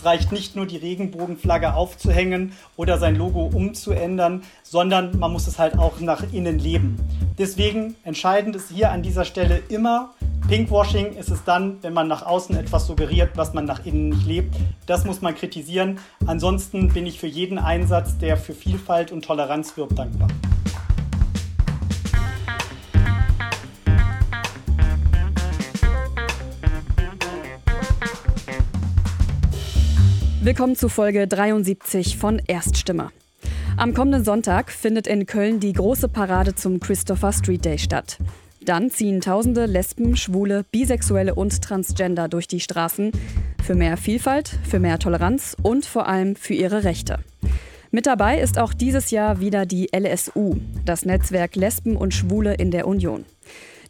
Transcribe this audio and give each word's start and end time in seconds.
Es 0.00 0.06
reicht 0.06 0.32
nicht 0.32 0.56
nur, 0.56 0.64
die 0.64 0.78
Regenbogenflagge 0.78 1.74
aufzuhängen 1.74 2.52
oder 2.78 2.96
sein 2.96 3.16
Logo 3.16 3.50
umzuändern, 3.52 4.44
sondern 4.62 5.18
man 5.18 5.30
muss 5.30 5.46
es 5.46 5.58
halt 5.58 5.78
auch 5.78 6.00
nach 6.00 6.24
innen 6.32 6.58
leben. 6.58 6.96
Deswegen 7.38 7.96
entscheidend 8.02 8.56
ist 8.56 8.70
hier 8.70 8.92
an 8.92 9.02
dieser 9.02 9.26
Stelle 9.26 9.60
immer, 9.68 10.14
Pinkwashing 10.48 11.12
ist 11.16 11.28
es 11.28 11.44
dann, 11.44 11.82
wenn 11.82 11.92
man 11.92 12.08
nach 12.08 12.24
außen 12.24 12.56
etwas 12.56 12.86
suggeriert, 12.86 13.32
was 13.34 13.52
man 13.52 13.66
nach 13.66 13.84
innen 13.84 14.08
nicht 14.08 14.26
lebt. 14.26 14.56
Das 14.86 15.04
muss 15.04 15.20
man 15.20 15.34
kritisieren. 15.34 15.98
Ansonsten 16.26 16.88
bin 16.88 17.04
ich 17.04 17.20
für 17.20 17.26
jeden 17.26 17.58
Einsatz, 17.58 18.16
der 18.16 18.38
für 18.38 18.54
Vielfalt 18.54 19.12
und 19.12 19.22
Toleranz 19.26 19.76
wirbt, 19.76 19.98
dankbar. 19.98 20.28
Willkommen 30.42 30.74
zu 30.74 30.88
Folge 30.88 31.28
73 31.28 32.16
von 32.16 32.40
Erststimme. 32.46 33.10
Am 33.76 33.92
kommenden 33.92 34.24
Sonntag 34.24 34.70
findet 34.70 35.06
in 35.06 35.26
Köln 35.26 35.60
die 35.60 35.74
große 35.74 36.08
Parade 36.08 36.54
zum 36.54 36.80
Christopher 36.80 37.34
Street 37.34 37.62
Day 37.62 37.76
statt. 37.76 38.16
Dann 38.62 38.88
ziehen 38.88 39.20
tausende 39.20 39.66
Lesben, 39.66 40.16
Schwule, 40.16 40.64
Bisexuelle 40.72 41.34
und 41.34 41.60
Transgender 41.60 42.26
durch 42.26 42.48
die 42.48 42.60
Straßen 42.60 43.12
für 43.62 43.74
mehr 43.74 43.98
Vielfalt, 43.98 44.58
für 44.66 44.80
mehr 44.80 44.98
Toleranz 44.98 45.58
und 45.62 45.84
vor 45.84 46.08
allem 46.08 46.36
für 46.36 46.54
ihre 46.54 46.84
Rechte. 46.84 47.18
Mit 47.90 48.06
dabei 48.06 48.40
ist 48.40 48.58
auch 48.58 48.72
dieses 48.72 49.10
Jahr 49.10 49.40
wieder 49.40 49.66
die 49.66 49.90
LSU, 49.94 50.56
das 50.86 51.04
Netzwerk 51.04 51.54
Lesben 51.54 51.96
und 51.96 52.14
Schwule 52.14 52.54
in 52.54 52.70
der 52.70 52.86
Union. 52.86 53.26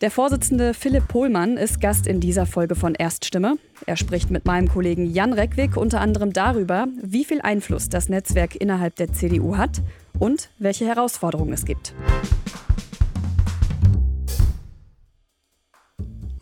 Der 0.01 0.11
Vorsitzende 0.11 0.73
Philipp 0.73 1.09
Pohlmann 1.09 1.59
ist 1.59 1.79
Gast 1.79 2.07
in 2.07 2.21
dieser 2.21 2.47
Folge 2.47 2.75
von 2.75 2.95
Erststimme. 2.95 3.59
Er 3.85 3.99
spricht 3.99 4.31
mit 4.31 4.47
meinem 4.47 4.67
Kollegen 4.67 5.05
Jan 5.05 5.35
Reckwig 5.35 5.77
unter 5.77 6.01
anderem 6.01 6.33
darüber, 6.33 6.87
wie 7.03 7.27
viel 7.27 7.42
Einfluss 7.42 7.91
das 7.91 8.09
Netzwerk 8.09 8.57
innerhalb 8.57 8.97
der 8.97 9.12
CDU 9.12 9.59
hat 9.59 9.83
und 10.19 10.48
welche 10.59 10.87
Herausforderungen 10.87 11.53
es 11.53 11.67
gibt. 11.67 11.92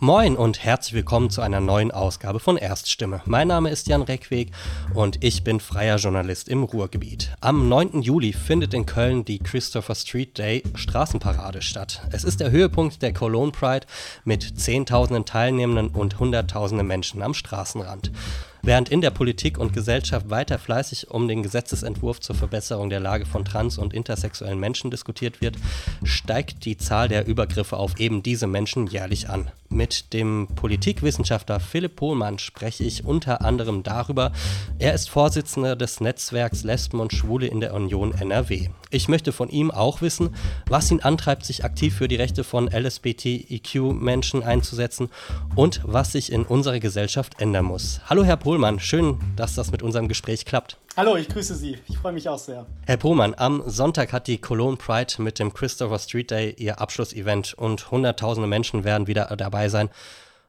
Moin 0.01 0.37
und 0.37 0.63
herzlich 0.63 0.95
willkommen 0.95 1.29
zu 1.29 1.41
einer 1.41 1.59
neuen 1.59 1.91
Ausgabe 1.91 2.39
von 2.39 2.57
Erststimme. 2.57 3.21
Mein 3.25 3.49
Name 3.49 3.69
ist 3.69 3.89
Jan 3.89 4.03
Reckweg 4.03 4.53
und 4.95 5.25
ich 5.25 5.43
bin 5.43 5.59
freier 5.59 5.97
Journalist 5.97 6.49
im 6.49 6.63
Ruhrgebiet. 6.63 7.35
Am 7.41 7.69
9. 7.69 8.03
Juli 8.03 8.33
findet 8.33 8.75
in 8.75 8.87
Köln 8.87 9.25
die 9.25 9.41
Christopher 9.41 9.97
Street 9.97 10.39
Day 10.39 10.63
Straßenparade 10.77 11.63
statt. 11.63 12.03
Es 12.13 12.23
ist 12.23 12.39
der 12.39 12.53
Höhepunkt 12.53 13.03
der 13.03 13.13
Cologne 13.13 13.51
Pride 13.51 13.89
mit 14.23 14.61
Zehntausenden 14.61 15.25
Teilnehmenden 15.25 15.89
und 15.89 16.21
Hunderttausenden 16.21 16.87
Menschen 16.87 17.21
am 17.21 17.35
Straßenrand. 17.35 18.13
Während 18.63 18.89
in 18.89 19.01
der 19.01 19.11
Politik 19.11 19.59
und 19.59 19.73
Gesellschaft 19.73 20.31
weiter 20.31 20.59
fleißig 20.59 21.11
um 21.11 21.29
den 21.29 21.43
Gesetzesentwurf 21.43 22.21
zur 22.21 22.37
Verbesserung 22.37 22.91
der 22.91 23.01
Lage 23.01 23.27
von 23.27 23.45
trans- 23.45 23.79
und 23.79 23.95
intersexuellen 23.95 24.59
Menschen 24.59 24.91
diskutiert 24.91 25.41
wird, 25.41 25.57
steigt 26.03 26.65
die 26.65 26.77
Zahl 26.77 27.09
der 27.09 27.27
Übergriffe 27.27 27.77
auf 27.77 27.99
eben 27.99 28.23
diese 28.23 28.47
Menschen 28.47 28.87
jährlich 28.87 29.29
an. 29.29 29.51
Mit 29.71 30.15
dem 30.15 30.49
Politikwissenschaftler 30.55 31.61
Philipp 31.61 31.97
Pohlmann 31.97 32.39
spreche 32.39 32.85
ich 32.85 33.05
unter 33.05 33.43
anderem 33.43 33.83
darüber. 33.83 34.33
Er 34.79 34.95
ist 34.95 35.11
Vorsitzender 35.11 35.77
des 35.77 36.01
Netzwerks 36.01 36.65
Lesben 36.65 37.01
und 37.01 37.13
Schwule 37.13 37.47
in 37.47 37.61
der 37.61 37.75
Union 37.75 38.15
NRW. 38.15 38.71
Ich 38.91 39.09
möchte 39.09 39.31
von 39.33 39.51
ihm 39.51 39.71
auch 39.71 40.01
wissen, 40.01 40.35
was 40.67 40.91
ihn 40.91 41.01
antreibt, 41.01 41.45
sich 41.45 41.65
aktiv 41.65 41.95
für 41.95 42.09
die 42.09 42.17
Rechte 42.17 42.45
von 42.45 42.69
LSBTIQ-Menschen 42.69 44.43
einzusetzen 44.43 45.11
und 45.55 45.83
was 45.85 46.13
sich 46.13 46.33
in 46.33 46.45
unserer 46.45 46.81
Gesellschaft 46.81 47.39
ändern 47.39 47.67
muss. 47.67 48.01
Hallo 48.07 48.25
Herr 48.25 48.39
Pohlmann, 48.39 48.48
schön, 48.81 49.19
dass 49.37 49.55
das 49.55 49.71
mit 49.71 49.83
unserem 49.83 50.09
Gespräch 50.09 50.47
klappt. 50.47 50.79
Hallo, 50.97 51.17
ich 51.17 51.29
grüße 51.29 51.55
Sie. 51.55 51.77
Ich 51.87 51.99
freue 51.99 52.15
mich 52.15 52.31
auch 52.31 52.39
sehr. 52.39 52.65
Herr 52.87 52.97
Pohlmann, 52.97 53.35
am 53.37 53.63
Sonntag 53.67 54.11
hat 54.15 54.27
die 54.27 54.39
Cologne 54.39 54.79
Pride 54.79 55.21
mit 55.23 55.39
dem 55.39 55.53
Christopher 55.53 55.99
Street 55.99 56.31
Day 56.31 56.55
ihr 56.57 56.81
Abschlussevent 56.81 57.53
und 57.53 57.91
hunderttausende 57.91 58.49
Menschen 58.49 58.85
werden 58.85 59.07
wieder 59.07 59.27
dabei 59.37 59.69
sein. 59.69 59.91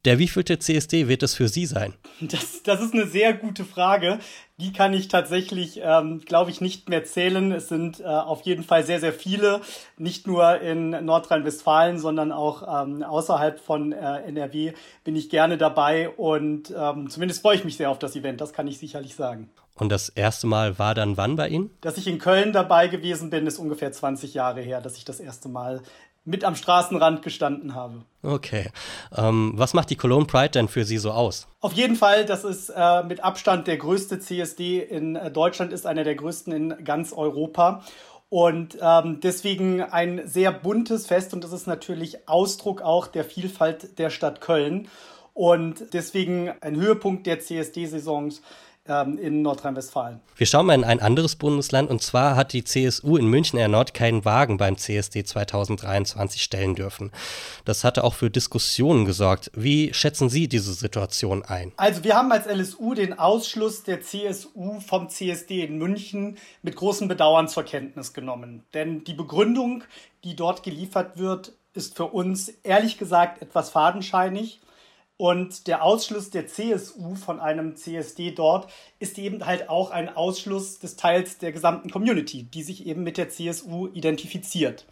Der 0.06 0.18
wievielte 0.18 0.58
CSD 0.58 1.10
wird 1.10 1.24
es 1.24 1.36
für 1.36 1.50
Sie 1.50 1.66
sein? 1.66 1.94
Das, 2.22 2.64
das 2.64 2.82
ist 2.82 2.94
eine 2.94 3.06
sehr 3.06 3.34
gute 3.34 3.66
Frage. 3.66 4.20
Die 4.58 4.72
kann 4.72 4.94
ich 4.94 5.10
tatsächlich, 5.10 5.82
ähm, 5.84 6.22
glaube 6.26 6.52
ich, 6.52 6.62
nicht 6.62 6.88
mehr 6.88 7.04
zählen. 7.04 7.52
Es 7.52 7.68
sind 7.68 8.00
äh, 8.00 8.06
auf 8.06 8.42
jeden 8.44 8.64
Fall 8.64 8.86
sehr, 8.86 9.02
sehr 9.02 9.12
viele. 9.12 9.60
Nicht 9.98 10.26
nur 10.26 10.62
in 10.62 10.92
Nordrhein-Westfalen, 11.04 12.00
sondern 12.00 12.32
auch 12.32 12.84
ähm, 12.84 13.04
außerhalb 13.04 13.60
von 13.60 13.92
äh, 13.92 14.22
NRW 14.24 14.74
bin 15.04 15.18
ich 15.18 15.30
gerne 15.30 15.58
dabei. 15.58 16.10
Und 16.10 16.74
ähm, 16.78 17.10
zumindest 17.10 17.42
freue 17.42 17.56
ich 17.56 17.66
mich 17.66 17.76
sehr 17.76 17.90
auf 17.90 18.00
das 18.00 18.16
Event. 18.16 18.40
Das 18.40 18.54
kann 18.54 18.68
ich 18.68 18.78
sicherlich 18.78 19.16
sagen. 19.16 19.50
Und 19.76 19.90
das 19.90 20.10
erste 20.10 20.46
Mal 20.46 20.78
war 20.78 20.94
dann 20.94 21.16
wann 21.16 21.38
bei 21.38 21.48
Ihnen? 21.48 21.70
Dass 21.80 21.98
ich 21.98 22.08
in 22.08 22.20
Köln 22.20 22.52
dabei 22.52 22.90
gewesen 22.90 23.30
bin, 23.30 23.48
ist 23.48 23.60
ungefähr 23.60 23.94
20 23.94 24.34
Jahre 24.34 24.62
her, 24.62 24.82
dass 24.82 24.98
ich 24.98 25.06
das 25.06 25.22
erste 25.22 25.48
Mal 25.48 25.82
mit 26.30 26.44
am 26.44 26.56
Straßenrand 26.56 27.22
gestanden 27.24 27.76
habe. 27.76 28.06
Okay. 28.22 28.70
Ähm, 29.16 29.54
was 29.56 29.74
macht 29.74 29.90
die 29.90 29.96
Cologne 29.96 30.26
Pride 30.26 30.52
denn 30.52 30.68
für 30.68 30.86
Sie 30.86 30.98
so 30.98 31.12
aus? 31.12 31.48
Auf 31.60 31.74
jeden 31.74 31.96
Fall, 31.96 32.26
das 32.26 32.44
ist 32.44 32.70
äh, 32.70 33.04
mit 33.04 33.24
Abstand 33.24 33.68
der 33.68 33.78
größte 33.78 34.20
CSD 34.20 34.80
in 34.80 35.16
äh, 35.16 35.32
Deutschland, 35.32 35.74
ist 35.74 35.86
einer 35.86 36.04
der 36.04 36.16
größten 36.16 36.54
in 36.54 36.84
ganz 36.84 37.14
Europa. 37.14 37.84
Und 38.30 38.78
ähm, 38.80 39.20
deswegen 39.22 39.82
ein 39.82 40.22
sehr 40.28 40.52
buntes 40.52 41.08
Fest 41.08 41.34
und 41.34 41.44
das 41.44 41.52
ist 41.52 41.66
natürlich 41.66 42.30
Ausdruck 42.30 42.84
auch 42.84 43.08
der 43.08 43.24
Vielfalt 43.24 43.98
der 43.98 44.12
Stadt 44.12 44.40
Köln. 44.40 44.88
Und 45.34 45.94
deswegen 45.94 46.52
ein 46.62 46.76
Höhepunkt 46.76 47.26
der 47.26 47.40
CSD-Saisons 47.40 48.42
ähm, 48.90 49.18
in 49.18 49.42
Nordrhein-Westfalen. 49.42 50.20
Wir 50.36 50.48
schauen 50.48 50.66
mal 50.66 50.74
in 50.74 50.84
ein 50.84 51.00
anderes 51.00 51.36
Bundesland 51.36 51.90
und 51.90 52.02
zwar 52.02 52.36
hat 52.36 52.54
die 52.54 52.64
CSU 52.64 53.16
in 53.18 53.28
München 53.28 53.60
erneut 53.60 53.94
keinen 53.94 54.26
Wagen 54.26 54.58
beim 54.58 54.78
CSD 54.78 55.24
2023 55.24 56.42
stellen 56.42 56.76
dürfen. 56.76 57.12
Das 57.66 57.84
hatte 57.84 58.04
auch 58.04 58.16
für 58.16 58.30
Diskussionen 58.30 59.06
gesorgt. 59.06 59.52
Wie 59.54 59.94
schätzen 59.94 60.30
Sie 60.30 60.48
diese 60.48 60.74
Situation 60.74 61.44
ein? 61.46 61.72
Also 61.78 62.04
wir 62.04 62.16
haben 62.16 62.32
als 62.32 62.48
LSU 62.48 62.96
den 62.96 63.18
Ausschluss 63.18 63.84
der 63.84 64.02
CSU 64.02 64.80
vom 64.80 65.10
CSD 65.10 65.64
in 65.64 65.78
München 65.78 66.38
mit 66.64 66.76
großem 66.76 67.08
Bedauern 67.08 67.48
zur 67.48 67.64
Kenntnis 67.64 68.14
genommen. 68.14 68.64
Denn 68.74 69.04
die 69.04 69.14
Begründung, 69.14 69.84
die 70.24 70.36
dort 70.36 70.64
geliefert 70.64 71.18
wird, 71.18 71.54
ist 71.74 71.96
für 71.96 72.06
uns 72.06 72.50
ehrlich 72.64 72.98
gesagt 72.98 73.42
etwas 73.42 73.70
fadenscheinig. 73.70 74.60
Und 75.22 75.68
der 75.68 75.84
Ausschluss 75.84 76.30
der 76.30 76.48
CSU 76.48 77.14
von 77.16 77.42
einem 77.42 77.76
CSD 77.76 78.32
dort 78.32 78.72
ist 79.00 79.18
eben 79.20 79.46
halt 79.46 79.68
auch 79.68 79.92
ein 79.92 80.08
Ausschluss 80.08 80.80
des 80.80 80.96
Teils 80.96 81.38
der 81.40 81.52
gesamten 81.52 81.90
Community, 81.90 82.44
die 82.44 82.64
sich 82.64 82.86
eben 82.86 83.04
mit 83.04 83.18
der 83.18 83.28
CSU 83.28 83.88
identifiziert. 83.88 84.86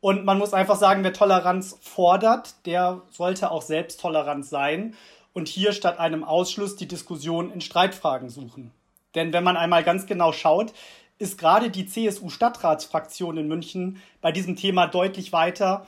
Und 0.00 0.24
man 0.24 0.38
muss 0.38 0.54
einfach 0.54 0.76
sagen, 0.76 1.04
wer 1.04 1.12
Toleranz 1.12 1.76
fordert, 1.82 2.64
der 2.64 3.02
sollte 3.10 3.50
auch 3.50 3.60
selbst 3.60 4.00
tolerant 4.00 4.46
sein 4.46 4.94
und 5.34 5.48
hier 5.48 5.72
statt 5.72 5.98
einem 5.98 6.24
Ausschluss 6.24 6.76
die 6.76 6.88
Diskussion 6.88 7.52
in 7.52 7.60
Streitfragen 7.60 8.30
suchen. 8.30 8.70
Denn 9.14 9.34
wenn 9.34 9.44
man 9.44 9.58
einmal 9.58 9.84
ganz 9.84 10.06
genau 10.06 10.32
schaut, 10.32 10.72
ist 11.18 11.36
gerade 11.36 11.68
die 11.68 11.84
CSU-Stadtratsfraktion 11.84 13.36
in 13.36 13.48
München 13.48 14.00
bei 14.22 14.32
diesem 14.32 14.56
Thema 14.56 14.86
deutlich 14.86 15.34
weiter 15.34 15.86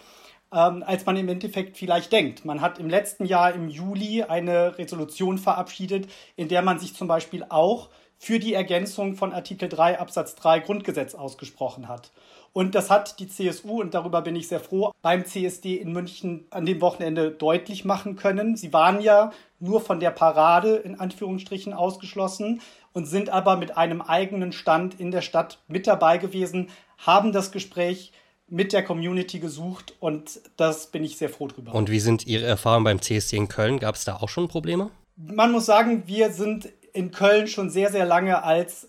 ähm, 0.54 0.84
als 0.87 1.04
man 1.04 1.16
im 1.16 1.28
Endeffekt 1.28 1.76
vielleicht 1.76 2.12
denkt. 2.12 2.44
Man 2.44 2.60
hat 2.60 2.78
im 2.78 2.88
letzten 2.88 3.26
Jahr 3.26 3.53
im 3.53 3.69
Juli 3.69 4.22
eine 4.22 4.78
Resolution 4.78 5.38
verabschiedet, 5.38 6.09
in 6.37 6.48
der 6.48 6.62
man 6.62 6.78
sich 6.78 6.94
zum 6.94 7.09
Beispiel 7.09 7.44
auch 7.48 7.91
für 8.19 8.38
die 8.38 8.54
Ergänzung 8.54 9.16
von 9.16 9.32
Artikel 9.32 9.69
3 9.69 9.98
Absatz 9.98 10.34
3 10.37 10.60
Grundgesetz 10.60 11.15
ausgesprochen 11.15 11.88
hat. 11.88 12.12
Und 12.53 12.76
das 12.76 12.88
hat 12.88 13.19
die 13.19 13.28
CSU, 13.28 13.81
und 13.81 13.94
darüber 13.94 14.22
bin 14.22 14.37
ich 14.37 14.47
sehr 14.47 14.60
froh, 14.60 14.92
beim 15.03 15.26
CSD 15.26 15.75
in 15.75 15.92
München 15.92 16.47
an 16.50 16.65
dem 16.65 16.81
Wochenende 16.81 17.32
deutlich 17.32 17.84
machen 17.84 18.15
können. 18.15 18.56
Sie 18.56 18.72
waren 18.72 19.00
ja 19.00 19.32
nur 19.59 19.81
von 19.81 19.98
der 19.98 20.12
Parade 20.12 20.77
in 20.77 21.00
Anführungsstrichen 21.00 21.72
ausgeschlossen 21.72 22.60
und 22.92 23.07
sind 23.07 23.28
aber 23.28 23.57
mit 23.57 23.77
einem 23.77 24.00
eigenen 24.00 24.53
Stand 24.53 25.00
in 25.00 25.10
der 25.10 25.22
Stadt 25.22 25.59
mit 25.66 25.89
dabei 25.89 26.16
gewesen, 26.16 26.71
haben 26.98 27.33
das 27.33 27.50
Gespräch 27.50 28.12
mit 28.49 28.73
der 28.73 28.85
Community 28.85 29.39
gesucht 29.39 29.95
und 30.01 30.41
das 30.57 30.91
bin 30.91 31.03
ich 31.05 31.17
sehr 31.17 31.31
froh 31.31 31.49
drüber. 31.49 31.75
Und 31.75 31.91
wie 31.91 32.01
sind 32.01 32.27
Ihre 32.27 32.47
Erfahrungen 32.47 32.85
beim 32.85 33.03
CSD 33.03 33.37
in 33.37 33.49
Köln? 33.49 33.79
Gab 33.79 33.95
es 33.95 34.05
da 34.05 34.17
auch 34.17 34.29
schon 34.29 34.49
Probleme? 34.49 34.91
Man 35.17 35.53
muss 35.53 35.67
sagen, 35.67 36.05
wir 36.07 36.31
sind 36.31 36.69
in 36.93 37.11
Köln 37.11 37.47
schon 37.47 37.71
sehr, 37.71 37.91
sehr 37.91 38.05
lange 38.05 38.43
als 38.43 38.89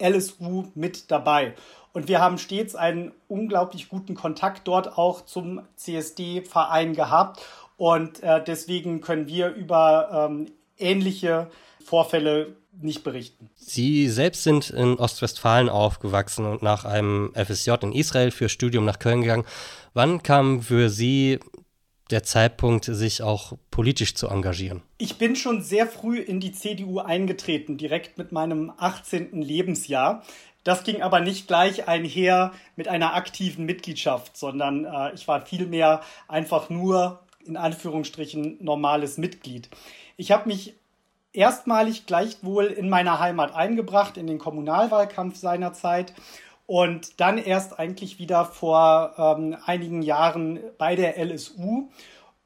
LSU 0.00 0.66
mit 0.74 1.10
dabei. 1.10 1.54
Und 1.92 2.08
wir 2.08 2.20
haben 2.20 2.38
stets 2.38 2.74
einen 2.74 3.12
unglaublich 3.28 3.88
guten 3.88 4.14
Kontakt 4.14 4.66
dort 4.66 4.96
auch 4.96 5.24
zum 5.24 5.60
CSD-Verein 5.76 6.94
gehabt. 6.94 7.42
Und 7.76 8.22
äh, 8.22 8.42
deswegen 8.42 9.00
können 9.00 9.26
wir 9.26 9.50
über 9.50 10.28
ähm, 10.30 10.46
ähnliche 10.78 11.50
Vorfälle 11.84 12.56
nicht 12.82 13.04
berichten. 13.04 13.50
Sie 13.56 14.08
selbst 14.08 14.42
sind 14.42 14.70
in 14.70 14.94
Ostwestfalen 14.94 15.68
aufgewachsen 15.68 16.46
und 16.46 16.62
nach 16.62 16.84
einem 16.84 17.32
FSJ 17.34 17.72
in 17.82 17.92
Israel 17.92 18.30
für 18.30 18.48
Studium 18.48 18.84
nach 18.84 18.98
Köln 18.98 19.22
gegangen. 19.22 19.44
Wann 19.94 20.22
kam 20.22 20.62
für 20.62 20.88
Sie 20.88 21.38
der 22.10 22.22
Zeitpunkt, 22.22 22.84
sich 22.84 23.22
auch 23.22 23.54
politisch 23.70 24.14
zu 24.14 24.28
engagieren? 24.28 24.82
Ich 24.98 25.16
bin 25.16 25.34
schon 25.34 25.62
sehr 25.62 25.86
früh 25.86 26.18
in 26.18 26.40
die 26.40 26.52
CDU 26.52 26.98
eingetreten, 26.98 27.78
direkt 27.78 28.18
mit 28.18 28.32
meinem 28.32 28.72
18. 28.76 29.40
Lebensjahr. 29.40 30.22
Das 30.64 30.84
ging 30.84 31.02
aber 31.02 31.20
nicht 31.20 31.48
gleich 31.48 31.88
einher 31.88 32.52
mit 32.76 32.86
einer 32.86 33.14
aktiven 33.14 33.64
Mitgliedschaft, 33.64 34.36
sondern 34.36 34.84
äh, 34.84 35.12
ich 35.14 35.26
war 35.26 35.44
vielmehr 35.44 36.02
einfach 36.28 36.70
nur 36.70 37.20
in 37.44 37.56
Anführungsstrichen 37.56 38.58
normales 38.60 39.18
Mitglied. 39.18 39.68
Ich 40.16 40.30
habe 40.30 40.48
mich 40.48 40.74
erstmalig 41.32 42.06
gleichwohl 42.06 42.66
in 42.66 42.88
meiner 42.88 43.18
Heimat 43.20 43.54
eingebracht, 43.54 44.16
in 44.16 44.26
den 44.26 44.38
Kommunalwahlkampf 44.38 45.36
seinerzeit 45.36 46.12
und 46.66 47.20
dann 47.20 47.38
erst 47.38 47.78
eigentlich 47.78 48.18
wieder 48.18 48.44
vor 48.44 49.14
ähm, 49.18 49.56
einigen 49.64 50.02
Jahren 50.02 50.60
bei 50.78 50.96
der 50.96 51.18
LSU. 51.22 51.90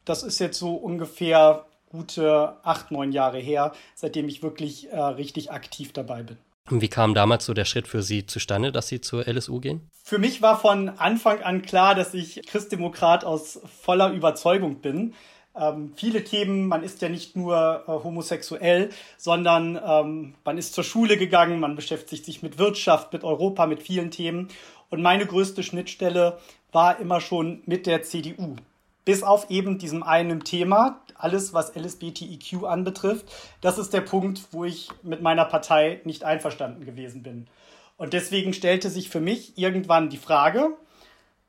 Das 0.05 0.23
ist 0.23 0.39
jetzt 0.39 0.59
so 0.59 0.75
ungefähr 0.75 1.67
gute 1.91 2.57
acht, 2.63 2.91
neun 2.91 3.13
Jahre 3.13 3.39
her, 3.39 3.73
seitdem 3.95 4.29
ich 4.29 4.43
wirklich 4.43 4.91
äh, 4.91 4.99
richtig 4.99 5.51
aktiv 5.51 5.93
dabei 5.93 6.23
bin. 6.23 6.39
Wie 6.69 6.89
kam 6.89 7.15
damals 7.15 7.47
so 7.47 7.55
der 7.55 7.65
Schritt 7.65 7.87
für 7.87 8.03
Sie 8.03 8.27
zustande, 8.27 8.73
dass 8.73 8.89
Sie 8.89 9.01
zur 9.01 9.29
LSU 9.29 9.61
gehen? 9.61 9.89
Für 10.03 10.19
mich 10.19 10.43
war 10.43 10.59
von 10.59 10.89
Anfang 10.89 11.41
an 11.43 11.63
klar, 11.63 11.95
dass 11.95 12.13
ich 12.13 12.45
Christdemokrat 12.47 13.25
aus 13.25 13.61
voller 13.83 14.11
Überzeugung 14.11 14.81
bin. 14.81 15.15
Ähm, 15.59 15.93
viele 15.97 16.25
Themen, 16.25 16.67
man 16.67 16.83
ist 16.83 17.01
ja 17.03 17.09
nicht 17.09 17.37
nur 17.37 17.85
äh, 17.87 17.91
homosexuell, 17.91 18.91
sondern 19.17 19.81
ähm, 19.85 20.35
man 20.45 20.59
ist 20.59 20.75
zur 20.75 20.85
Schule 20.85 21.17
gegangen, 21.17 21.61
man 21.61 21.77
beschäftigt 21.77 22.25
sich 22.25 22.43
mit 22.43 22.59
Wirtschaft, 22.59 23.13
mit 23.13 23.25
Europa, 23.25 23.67
mit 23.67 23.83
vielen 23.83 24.11
Themen. 24.11 24.49
Und 24.91 25.03
meine 25.03 25.27
größte 25.27 25.63
Schnittstelle 25.63 26.39
war 26.73 27.01
immer 27.01 27.21
schon 27.21 27.63
mit 27.67 27.87
der 27.87 28.03
CDU. 28.03 28.57
Bis 29.05 29.23
auf 29.23 29.51
eben 29.51 29.79
diesem 29.79 30.03
einen 30.03 30.45
Thema, 30.45 31.01
alles 31.15 31.55
was 31.55 31.75
LSBTIQ 31.75 32.65
anbetrifft. 32.65 33.27
Das 33.61 33.79
ist 33.79 33.93
der 33.93 34.01
Punkt, 34.01 34.43
wo 34.51 34.65
ich 34.65 34.91
mit 35.03 35.23
meiner 35.23 35.45
Partei 35.45 36.01
nicht 36.05 36.25
einverstanden 36.25 36.85
gewesen 36.85 37.23
bin. 37.23 37.47
Und 37.97 38.13
deswegen 38.13 38.53
stellte 38.53 38.91
sich 38.91 39.09
für 39.09 39.21
mich 39.21 39.57
irgendwann 39.57 40.11
die 40.11 40.19
Frage, 40.19 40.77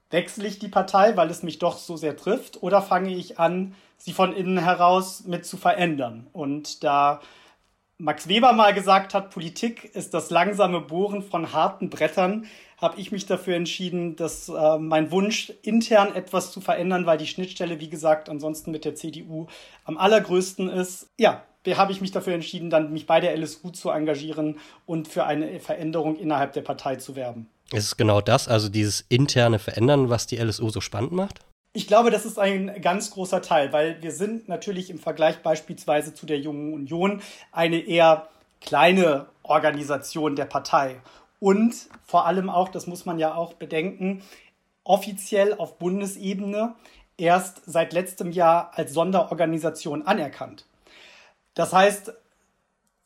wechsle 0.09 0.47
ich 0.47 0.59
die 0.59 0.67
Partei, 0.67 1.15
weil 1.17 1.29
es 1.29 1.43
mich 1.43 1.59
doch 1.59 1.77
so 1.77 1.97
sehr 1.97 2.15
trifft, 2.15 2.63
oder 2.63 2.81
fange 2.81 3.13
ich 3.13 3.39
an, 3.39 3.75
sie 3.97 4.13
von 4.13 4.33
innen 4.33 4.57
heraus 4.57 5.25
mit 5.25 5.45
zu 5.45 5.57
verändern? 5.57 6.27
Und 6.33 6.83
da 6.83 7.21
Max 7.99 8.27
Weber 8.27 8.53
mal 8.53 8.73
gesagt 8.73 9.13
hat, 9.13 9.31
Politik 9.31 9.95
ist 9.95 10.13
das 10.13 10.29
langsame 10.29 10.81
Bohren 10.81 11.23
von 11.23 11.51
harten 11.51 11.89
Brettern, 11.89 12.45
habe 12.79 12.99
ich 12.99 13.11
mich 13.11 13.25
dafür 13.25 13.55
entschieden, 13.55 14.15
dass 14.15 14.49
äh, 14.49 14.77
mein 14.77 15.09
Wunsch, 15.09 15.51
intern 15.63 16.13
etwas 16.13 16.51
zu 16.51 16.61
verändern, 16.61 17.07
weil 17.07 17.17
die 17.17 17.25
Schnittstelle, 17.25 17.79
wie 17.79 17.89
gesagt, 17.89 18.29
ansonsten 18.29 18.69
mit 18.69 18.85
der 18.85 18.93
CDU 18.93 19.47
am 19.83 19.97
allergrößten 19.97 20.69
ist. 20.69 21.09
Ja, 21.17 21.43
habe 21.75 21.91
ich 21.91 21.99
mich 21.99 22.11
dafür 22.11 22.33
entschieden, 22.33 22.69
dann 22.69 22.93
mich 22.93 23.07
bei 23.07 23.19
der 23.19 23.35
LSU 23.35 23.71
zu 23.71 23.89
engagieren 23.89 24.59
und 24.85 25.07
für 25.07 25.25
eine 25.25 25.59
Veränderung 25.59 26.15
innerhalb 26.15 26.53
der 26.53 26.61
Partei 26.61 26.95
zu 26.95 27.15
werben. 27.15 27.49
Ist 27.73 27.85
es 27.85 27.97
genau 27.97 28.21
das, 28.21 28.47
also 28.47 28.69
dieses 28.69 29.05
interne 29.09 29.59
Verändern, 29.59 30.09
was 30.09 30.27
die 30.27 30.37
LSU 30.37 30.69
so 30.69 30.81
spannend 30.81 31.11
macht? 31.11 31.39
Ich 31.73 31.85
glaube, 31.85 32.09
das 32.09 32.25
ist 32.25 32.39
ein 32.39 32.81
ganz 32.81 33.11
großer 33.11 33.41
Teil, 33.41 33.71
weil 33.73 34.01
wir 34.01 34.11
sind 34.11 34.47
natürlich 34.47 34.89
im 34.89 34.99
Vergleich 34.99 35.43
beispielsweise 35.43 36.13
zu 36.13 36.25
der 36.25 36.39
Jungen 36.39 36.73
Union 36.73 37.21
eine 37.51 37.77
eher 37.79 38.29
kleine 38.61 39.27
Organisation 39.43 40.35
der 40.35 40.45
Partei. 40.45 41.01
Und 41.39 41.75
vor 42.05 42.25
allem 42.25 42.49
auch, 42.49 42.69
das 42.69 42.87
muss 42.87 43.05
man 43.05 43.19
ja 43.19 43.35
auch 43.35 43.53
bedenken, 43.53 44.23
offiziell 44.83 45.53
auf 45.53 45.77
Bundesebene 45.77 46.73
erst 47.17 47.61
seit 47.65 47.93
letztem 47.93 48.31
Jahr 48.31 48.71
als 48.73 48.93
Sonderorganisation 48.93 50.03
anerkannt. 50.03 50.65
Das 51.53 51.73
heißt, 51.73 52.13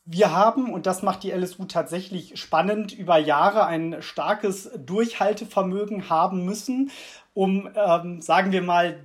wir 0.04 0.32
haben, 0.32 0.72
und 0.72 0.86
das 0.86 1.02
macht 1.02 1.22
die 1.22 1.30
LSU 1.30 1.64
tatsächlich 1.64 2.38
spannend, 2.40 2.92
über 2.92 3.18
Jahre 3.18 3.66
ein 3.66 4.02
starkes 4.02 4.70
Durchhaltevermögen 4.76 6.08
haben 6.08 6.44
müssen, 6.44 6.90
um, 7.34 7.68
ähm, 7.76 8.20
sagen 8.20 8.52
wir 8.52 8.62
mal, 8.62 8.98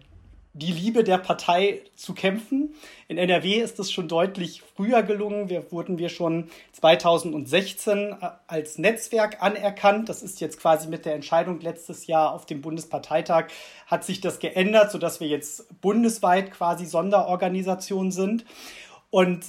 die 0.53 0.71
Liebe 0.71 1.03
der 1.03 1.19
Partei 1.19 1.83
zu 1.95 2.15
kämpfen. 2.15 2.73
In 3.07 3.19
NRW 3.19 3.61
ist 3.61 3.77
es 3.77 3.91
schon 3.91 4.07
deutlich 4.07 4.63
früher 4.75 5.03
gelungen. 5.03 5.49
Wir 5.49 5.71
wurden 5.71 5.99
wir 5.99 6.09
schon 6.09 6.49
2016 6.71 7.97
äh, 8.19 8.29
als 8.47 8.79
Netzwerk 8.79 9.43
anerkannt. 9.43 10.09
Das 10.09 10.23
ist 10.23 10.41
jetzt 10.41 10.59
quasi 10.59 10.87
mit 10.87 11.05
der 11.05 11.13
Entscheidung 11.13 11.59
letztes 11.61 12.07
Jahr 12.07 12.33
auf 12.33 12.47
dem 12.47 12.61
Bundesparteitag 12.61 13.49
hat 13.85 14.03
sich 14.03 14.19
das 14.19 14.39
geändert, 14.39 14.91
sodass 14.91 15.19
wir 15.19 15.27
jetzt 15.27 15.79
bundesweit 15.79 16.49
quasi 16.51 16.87
Sonderorganisation 16.87 18.11
sind. 18.11 18.43
Und 19.11 19.45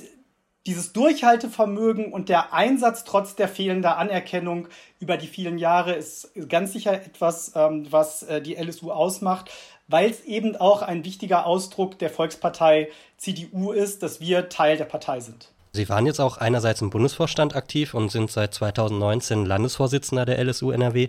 dieses 0.66 0.93
Durchhaltevermögen 0.93 2.12
und 2.12 2.28
der 2.28 2.52
Einsatz 2.52 3.05
trotz 3.05 3.34
der 3.34 3.49
fehlenden 3.49 3.93
Anerkennung 3.93 4.69
über 5.00 5.16
die 5.16 5.26
vielen 5.26 5.58
Jahre 5.58 5.94
ist 5.94 6.31
ganz 6.49 6.72
sicher 6.72 6.93
etwas, 6.93 7.52
ähm, 7.55 7.87
was 7.90 8.22
äh, 8.25 8.43
die 8.43 8.56
LSU 8.56 8.90
ausmacht, 8.90 9.50
weil 9.87 10.10
es 10.10 10.25
eben 10.25 10.56
auch 10.56 10.82
ein 10.82 11.05
wichtiger 11.05 11.46
Ausdruck 11.46 11.99
der 11.99 12.10
Volkspartei 12.10 12.88
CDU 13.16 13.72
ist, 13.72 14.02
dass 14.02 14.20
wir 14.20 14.49
Teil 14.49 14.76
der 14.76 14.84
Partei 14.84 15.20
sind. 15.20 15.50
Sie 15.72 15.88
waren 15.88 16.06
jetzt 16.06 16.20
auch 16.20 16.38
einerseits 16.38 16.81
im 16.82 16.90
Bundesvorstand 16.90 17.54
aktiv 17.54 17.94
und 17.94 18.11
sind 18.11 18.31
seit 18.31 18.54
2019 18.54 19.46
Landesvorsitzender 19.46 20.26
der 20.26 20.43
LSU 20.43 20.70
NRW. 20.70 21.08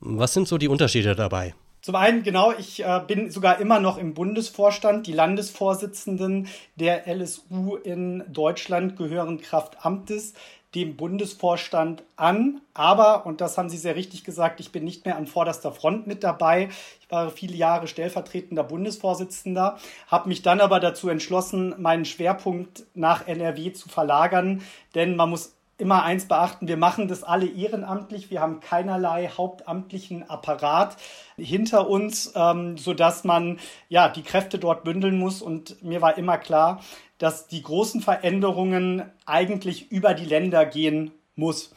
Was 0.00 0.34
sind 0.34 0.48
so 0.48 0.58
die 0.58 0.68
Unterschiede 0.68 1.14
dabei? 1.14 1.54
Zum 1.82 1.96
einen, 1.96 2.22
genau, 2.22 2.52
ich 2.52 2.84
äh, 2.84 3.00
bin 3.04 3.32
sogar 3.32 3.58
immer 3.58 3.80
noch 3.80 3.98
im 3.98 4.14
Bundesvorstand. 4.14 5.08
Die 5.08 5.12
Landesvorsitzenden 5.12 6.46
der 6.76 7.08
LSU 7.12 7.74
in 7.74 8.22
Deutschland 8.32 8.96
gehören 8.96 9.40
Kraft 9.40 9.84
Amtes 9.84 10.34
dem 10.76 10.96
Bundesvorstand 10.96 12.04
an. 12.16 12.60
Aber, 12.72 13.26
und 13.26 13.40
das 13.40 13.58
haben 13.58 13.68
Sie 13.68 13.76
sehr 13.76 13.96
richtig 13.96 14.22
gesagt, 14.22 14.60
ich 14.60 14.70
bin 14.70 14.84
nicht 14.84 15.04
mehr 15.04 15.16
an 15.16 15.26
vorderster 15.26 15.72
Front 15.72 16.06
mit 16.06 16.22
dabei. 16.22 16.70
Ich 17.00 17.10
war 17.10 17.30
viele 17.30 17.56
Jahre 17.56 17.88
stellvertretender 17.88 18.62
Bundesvorsitzender, 18.62 19.76
habe 20.06 20.28
mich 20.28 20.42
dann 20.42 20.60
aber 20.60 20.78
dazu 20.78 21.08
entschlossen, 21.08 21.74
meinen 21.78 22.04
Schwerpunkt 22.04 22.84
nach 22.94 23.26
NRW 23.26 23.72
zu 23.72 23.88
verlagern. 23.88 24.62
Denn 24.94 25.16
man 25.16 25.30
muss 25.30 25.54
immer 25.82 26.04
eins 26.04 26.26
beachten, 26.26 26.68
wir 26.68 26.76
machen 26.76 27.08
das 27.08 27.24
alle 27.24 27.46
ehrenamtlich, 27.46 28.30
wir 28.30 28.40
haben 28.40 28.60
keinerlei 28.60 29.28
hauptamtlichen 29.36 30.30
Apparat 30.30 30.96
hinter 31.36 31.88
uns, 31.88 32.32
ähm, 32.36 32.78
sodass 32.78 33.24
man 33.24 33.58
ja 33.88 34.08
die 34.08 34.22
Kräfte 34.22 34.60
dort 34.60 34.84
bündeln 34.84 35.18
muss. 35.18 35.42
Und 35.42 35.82
mir 35.82 36.00
war 36.00 36.16
immer 36.16 36.38
klar, 36.38 36.80
dass 37.18 37.48
die 37.48 37.62
großen 37.62 38.00
Veränderungen 38.00 39.10
eigentlich 39.26 39.90
über 39.90 40.14
die 40.14 40.24
Länder 40.24 40.66
gehen 40.66 41.10
muss. 41.34 41.74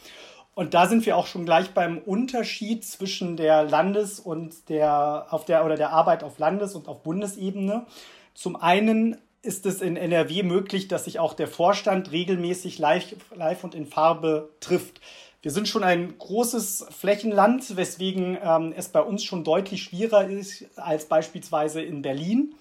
Und 0.53 0.75
da 0.75 0.85
sind 0.85 1.03
wir 1.07 1.17
auch 1.17 1.25
schon 1.25 1.45
gleich 1.45 1.71
beim 1.71 1.97
Unterschied 1.97 2.85
zwischen 2.85 3.37
der 3.37 3.63
Landes- 3.63 4.19
und 4.19 4.69
der 4.69 5.25
auf 5.31 5.45
der 5.45 5.65
oder 5.65 5.77
der 5.77 5.89
Arbeit 5.89 6.23
auf 6.23 6.37
Landes- 6.37 6.75
und 6.75 6.87
auf 6.87 7.01
Bundesebene. 7.01 7.87
Zum 8.35 8.55
einen 8.55 9.17
ist 9.45 9.65
es 9.65 9.81
in 9.81 9.95
NRW 9.95 10.43
möglich, 10.43 10.87
dass 10.87 11.05
sich 11.05 11.19
auch 11.19 11.33
der 11.33 11.47
Vorstand 11.47 12.11
regelmäßig 12.11 12.79
live, 12.79 13.15
live 13.35 13.63
und 13.63 13.75
in 13.75 13.85
Farbe 13.85 14.49
trifft. 14.59 14.99
Wir 15.41 15.51
sind 15.51 15.67
schon 15.67 15.83
ein 15.83 16.17
großes 16.17 16.87
Flächenland, 16.89 17.77
weswegen 17.77 18.37
ähm, 18.43 18.73
es 18.75 18.89
bei 18.89 19.01
uns 19.01 19.23
schon 19.23 19.43
deutlich 19.43 19.83
schwieriger 19.83 20.27
ist 20.27 20.65
als 20.75 21.05
beispielsweise 21.05 21.83
in 21.83 22.01
Berlin. 22.01 22.55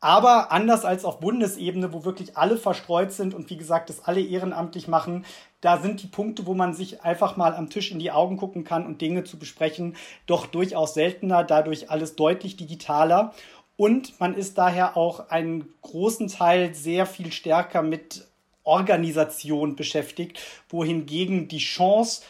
Aber 0.00 0.52
anders 0.52 0.84
als 0.84 1.04
auf 1.06 1.20
Bundesebene, 1.20 1.94
wo 1.94 2.04
wirklich 2.04 2.36
alle 2.36 2.58
verstreut 2.58 3.12
sind 3.12 3.32
und 3.32 3.48
wie 3.48 3.56
gesagt, 3.56 3.88
das 3.88 4.04
alle 4.04 4.20
ehrenamtlich 4.20 4.86
machen, 4.86 5.24
da 5.62 5.78
sind 5.78 6.02
die 6.02 6.08
Punkte, 6.08 6.44
wo 6.44 6.52
man 6.52 6.74
sich 6.74 7.02
einfach 7.02 7.38
mal 7.38 7.54
am 7.54 7.70
Tisch 7.70 7.90
in 7.90 8.00
die 8.00 8.10
Augen 8.10 8.36
gucken 8.36 8.64
kann 8.64 8.84
und 8.84 9.00
Dinge 9.00 9.24
zu 9.24 9.38
besprechen, 9.38 9.96
doch 10.26 10.46
durchaus 10.46 10.92
seltener, 10.92 11.42
dadurch 11.42 11.90
alles 11.90 12.16
deutlich 12.16 12.56
digitaler. 12.56 13.32
Und 13.76 14.20
man 14.20 14.34
ist 14.34 14.56
daher 14.56 14.96
auch 14.96 15.30
einen 15.30 15.68
großen 15.82 16.28
Teil 16.28 16.74
sehr 16.74 17.06
viel 17.06 17.32
stärker 17.32 17.82
mit 17.82 18.26
Organisation 18.62 19.76
beschäftigt, 19.76 20.40
wohingegen 20.68 21.48
die 21.48 21.58
Chance, 21.58 22.22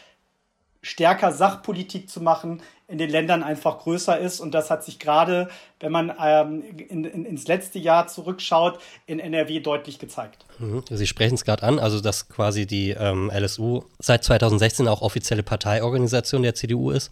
stärker 0.81 1.31
Sachpolitik 1.31 2.09
zu 2.09 2.21
machen, 2.21 2.61
in 2.87 2.99
den 2.99 3.09
Ländern 3.09 3.41
einfach 3.41 3.79
größer 3.79 4.19
ist. 4.19 4.39
Und 4.39 4.53
das 4.53 4.69
hat 4.69 4.83
sich 4.83 4.99
gerade, 4.99 5.49
wenn 5.79 5.91
man 5.91 6.13
ähm, 6.21 6.63
in, 6.77 7.03
in, 7.03 7.25
ins 7.25 7.47
letzte 7.47 7.79
Jahr 7.79 8.07
zurückschaut, 8.07 8.79
in 9.07 9.19
NRW 9.19 9.59
deutlich 9.59 9.97
gezeigt. 9.97 10.45
Mhm. 10.59 10.83
Sie 10.87 11.07
sprechen 11.07 11.33
es 11.33 11.43
gerade 11.43 11.63
an, 11.63 11.79
also 11.79 11.99
dass 11.99 12.29
quasi 12.29 12.67
die 12.67 12.91
ähm, 12.91 13.31
LSU 13.33 13.83
seit 13.97 14.23
2016 14.23 14.87
auch 14.87 15.01
offizielle 15.01 15.41
Parteiorganisation 15.41 16.43
der 16.43 16.53
CDU 16.53 16.91
ist. 16.91 17.09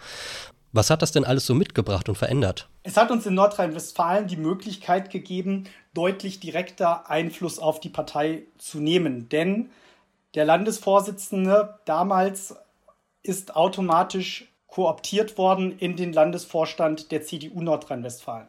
Was 0.74 0.90
hat 0.90 1.04
das 1.04 1.12
denn 1.12 1.24
alles 1.24 1.46
so 1.46 1.54
mitgebracht 1.54 2.10
und 2.10 2.18
verändert? 2.18 2.68
Es 2.82 2.98
hat 2.98 3.12
uns 3.12 3.28
in 3.28 3.36
Nordrhein-Westfalen 3.36 4.26
die 4.26 4.38
Möglichkeit 4.38 5.12
gegeben, 5.12 5.70
deutlich 5.94 6.40
direkter 6.40 7.10
Einfluss 7.12 7.60
auf 7.60 7.80
die 7.80 7.90
Partei 7.90 8.48
zu 8.58 8.80
nehmen. 8.80 9.30
Denn 9.30 9.70
der 10.34 10.46
Landesvorsitzende 10.46 11.78
damals 11.86 12.56
ist 13.22 13.56
automatisch 13.56 14.52
kooptiert 14.66 15.38
worden 15.38 15.78
in 15.78 15.96
den 15.96 16.12
Landesvorstand 16.12 17.12
der 17.12 17.22
CDU 17.22 17.62
Nordrhein-Westfalen. 17.62 18.48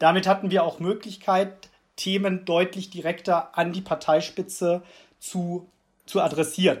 Damit 0.00 0.26
hatten 0.26 0.50
wir 0.50 0.64
auch 0.64 0.80
Möglichkeit, 0.80 1.70
Themen 1.94 2.44
deutlich 2.46 2.90
direkter 2.90 3.56
an 3.56 3.72
die 3.72 3.82
Parteispitze 3.82 4.82
zu, 5.20 5.68
zu 6.06 6.20
adressieren. 6.20 6.78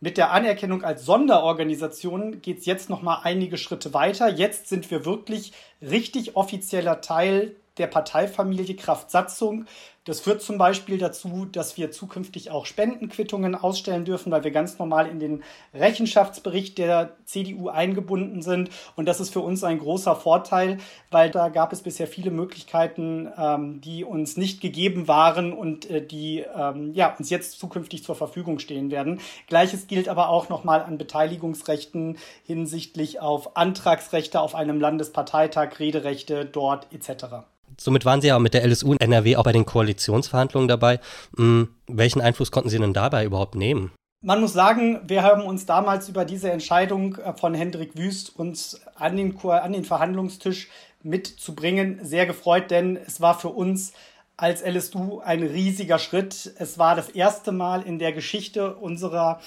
Mit 0.00 0.16
der 0.16 0.30
Anerkennung 0.30 0.84
als 0.84 1.04
Sonderorganisation 1.04 2.40
geht 2.40 2.60
es 2.60 2.66
jetzt 2.66 2.88
noch 2.88 3.02
mal 3.02 3.22
einige 3.24 3.58
Schritte 3.58 3.94
weiter. 3.94 4.28
Jetzt 4.28 4.68
sind 4.68 4.88
wir 4.92 5.04
wirklich 5.04 5.52
richtig 5.82 6.36
offizieller 6.36 7.00
Teil 7.00 7.56
der 7.78 7.88
Parteifamilie 7.88 8.76
Kraft-Satzung. 8.76 9.66
Das 10.08 10.20
führt 10.20 10.40
zum 10.40 10.56
Beispiel 10.56 10.96
dazu, 10.96 11.44
dass 11.44 11.76
wir 11.76 11.90
zukünftig 11.90 12.50
auch 12.50 12.64
Spendenquittungen 12.64 13.54
ausstellen 13.54 14.06
dürfen, 14.06 14.32
weil 14.32 14.42
wir 14.42 14.50
ganz 14.50 14.78
normal 14.78 15.06
in 15.06 15.18
den 15.18 15.42
Rechenschaftsbericht 15.74 16.78
der 16.78 17.10
CDU 17.26 17.68
eingebunden 17.68 18.40
sind. 18.40 18.70
Und 18.96 19.04
das 19.04 19.20
ist 19.20 19.34
für 19.34 19.40
uns 19.40 19.64
ein 19.64 19.78
großer 19.78 20.16
Vorteil, 20.16 20.78
weil 21.10 21.30
da 21.30 21.50
gab 21.50 21.74
es 21.74 21.82
bisher 21.82 22.06
viele 22.06 22.30
Möglichkeiten, 22.30 23.28
ähm, 23.36 23.82
die 23.82 24.02
uns 24.02 24.38
nicht 24.38 24.62
gegeben 24.62 25.08
waren 25.08 25.52
und 25.52 25.90
äh, 25.90 26.00
die 26.00 26.42
ähm, 26.56 26.94
ja, 26.94 27.14
uns 27.18 27.28
jetzt 27.28 27.60
zukünftig 27.60 28.02
zur 28.02 28.14
Verfügung 28.14 28.60
stehen 28.60 28.90
werden. 28.90 29.20
Gleiches 29.46 29.88
gilt 29.88 30.08
aber 30.08 30.30
auch 30.30 30.48
nochmal 30.48 30.80
an 30.80 30.96
Beteiligungsrechten 30.96 32.16
hinsichtlich 32.44 33.20
auf 33.20 33.58
Antragsrechte 33.58 34.40
auf 34.40 34.54
einem 34.54 34.80
Landesparteitag, 34.80 35.78
Rederechte 35.78 36.46
dort 36.46 36.86
etc. 36.94 37.44
Somit 37.80 38.04
waren 38.04 38.20
Sie 38.20 38.28
ja 38.28 38.38
mit 38.38 38.54
der 38.54 38.66
LSU 38.66 38.92
in 38.92 39.00
NRW 39.00 39.36
auch 39.36 39.44
bei 39.44 39.52
den 39.52 39.64
Koalitionsverhandlungen 39.64 40.68
dabei. 40.68 41.00
Hm, 41.36 41.68
welchen 41.86 42.20
Einfluss 42.20 42.50
konnten 42.50 42.68
Sie 42.68 42.78
denn 42.78 42.92
dabei 42.92 43.24
überhaupt 43.24 43.54
nehmen? 43.54 43.92
Man 44.20 44.40
muss 44.40 44.52
sagen, 44.52 45.00
wir 45.06 45.22
haben 45.22 45.42
uns 45.42 45.64
damals 45.64 46.08
über 46.08 46.24
diese 46.24 46.50
Entscheidung 46.50 47.16
äh, 47.16 47.32
von 47.34 47.54
Hendrik 47.54 47.96
Wüst 47.96 48.36
uns 48.36 48.80
an 48.96 49.16
den, 49.16 49.38
an 49.38 49.72
den 49.72 49.84
Verhandlungstisch 49.84 50.68
mitzubringen 51.04 52.00
sehr 52.02 52.26
gefreut, 52.26 52.72
denn 52.72 52.96
es 52.96 53.20
war 53.20 53.38
für 53.38 53.50
uns 53.50 53.92
als 54.36 54.62
LSU 54.62 55.20
ein 55.20 55.44
riesiger 55.44 56.00
Schritt. 56.00 56.52
Es 56.58 56.78
war 56.78 56.96
das 56.96 57.10
erste 57.10 57.52
Mal 57.52 57.82
in 57.82 58.00
der 58.00 58.12
Geschichte 58.12 58.74
unserer, 58.74 59.40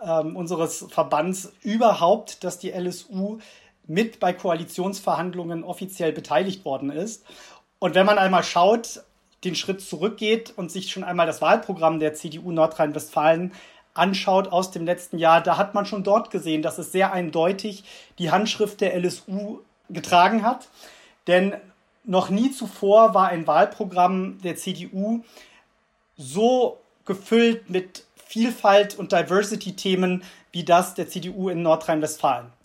äh, 0.00 0.20
unseres 0.20 0.86
Verbands 0.88 1.52
überhaupt, 1.62 2.42
dass 2.42 2.58
die 2.58 2.70
LSU 2.70 3.38
mit 3.86 4.18
bei 4.18 4.32
Koalitionsverhandlungen 4.32 5.62
offiziell 5.62 6.12
beteiligt 6.12 6.64
worden 6.64 6.90
ist. 6.90 7.24
Und 7.78 7.94
wenn 7.94 8.06
man 8.06 8.18
einmal 8.18 8.42
schaut, 8.42 9.02
den 9.44 9.54
Schritt 9.54 9.80
zurückgeht 9.80 10.52
und 10.56 10.70
sich 10.70 10.90
schon 10.90 11.04
einmal 11.04 11.26
das 11.26 11.42
Wahlprogramm 11.42 12.00
der 12.00 12.14
CDU 12.14 12.50
Nordrhein-Westfalen 12.50 13.52
anschaut 13.94 14.48
aus 14.48 14.70
dem 14.70 14.84
letzten 14.84 15.18
Jahr, 15.18 15.42
da 15.42 15.56
hat 15.56 15.74
man 15.74 15.86
schon 15.86 16.02
dort 16.02 16.30
gesehen, 16.30 16.62
dass 16.62 16.78
es 16.78 16.92
sehr 16.92 17.12
eindeutig 17.12 17.84
die 18.18 18.30
Handschrift 18.30 18.80
der 18.80 18.98
LSU 18.98 19.60
getragen 19.88 20.42
hat. 20.42 20.68
Denn 21.26 21.54
noch 22.04 22.30
nie 22.30 22.50
zuvor 22.50 23.14
war 23.14 23.28
ein 23.28 23.46
Wahlprogramm 23.46 24.40
der 24.42 24.56
CDU 24.56 25.24
so 26.16 26.78
gefüllt 27.04 27.68
mit 27.70 28.04
Vielfalt 28.16 28.98
und 28.98 29.12
Diversity-Themen 29.12 30.24
wie 30.50 30.64
das 30.64 30.94
der 30.94 31.08
CDU 31.08 31.48
in 31.48 31.62
Nordrhein-Westfalen. 31.62 32.55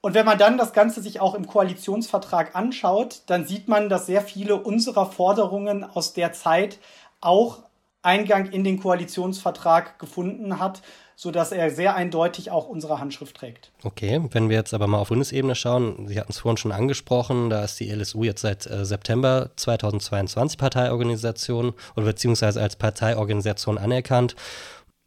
Und 0.00 0.14
wenn 0.14 0.26
man 0.26 0.38
dann 0.38 0.58
das 0.58 0.72
Ganze 0.72 1.02
sich 1.02 1.20
auch 1.20 1.34
im 1.34 1.46
Koalitionsvertrag 1.46 2.54
anschaut, 2.54 3.22
dann 3.26 3.46
sieht 3.46 3.66
man, 3.66 3.88
dass 3.88 4.06
sehr 4.06 4.22
viele 4.22 4.56
unserer 4.56 5.06
Forderungen 5.06 5.82
aus 5.82 6.12
der 6.12 6.32
Zeit 6.32 6.78
auch 7.20 7.64
Eingang 8.02 8.50
in 8.50 8.62
den 8.62 8.80
Koalitionsvertrag 8.80 9.98
gefunden 9.98 10.60
hat, 10.60 10.82
sodass 11.16 11.50
er 11.50 11.68
sehr 11.70 11.96
eindeutig 11.96 12.52
auch 12.52 12.68
unsere 12.68 13.00
Handschrift 13.00 13.36
trägt. 13.36 13.72
Okay, 13.82 14.22
wenn 14.30 14.48
wir 14.48 14.56
jetzt 14.56 14.72
aber 14.72 14.86
mal 14.86 14.98
auf 14.98 15.08
Bundesebene 15.08 15.56
schauen, 15.56 16.06
Sie 16.06 16.18
hatten 16.18 16.30
es 16.30 16.38
vorhin 16.38 16.58
schon 16.58 16.70
angesprochen, 16.70 17.50
da 17.50 17.64
ist 17.64 17.80
die 17.80 17.90
LSU 17.90 18.22
jetzt 18.22 18.42
seit 18.42 18.66
äh, 18.66 18.84
September 18.84 19.50
2022 19.56 20.56
Parteiorganisation 20.58 21.74
oder 21.96 22.06
beziehungsweise 22.06 22.62
als 22.62 22.76
Parteiorganisation 22.76 23.78
anerkannt. 23.78 24.36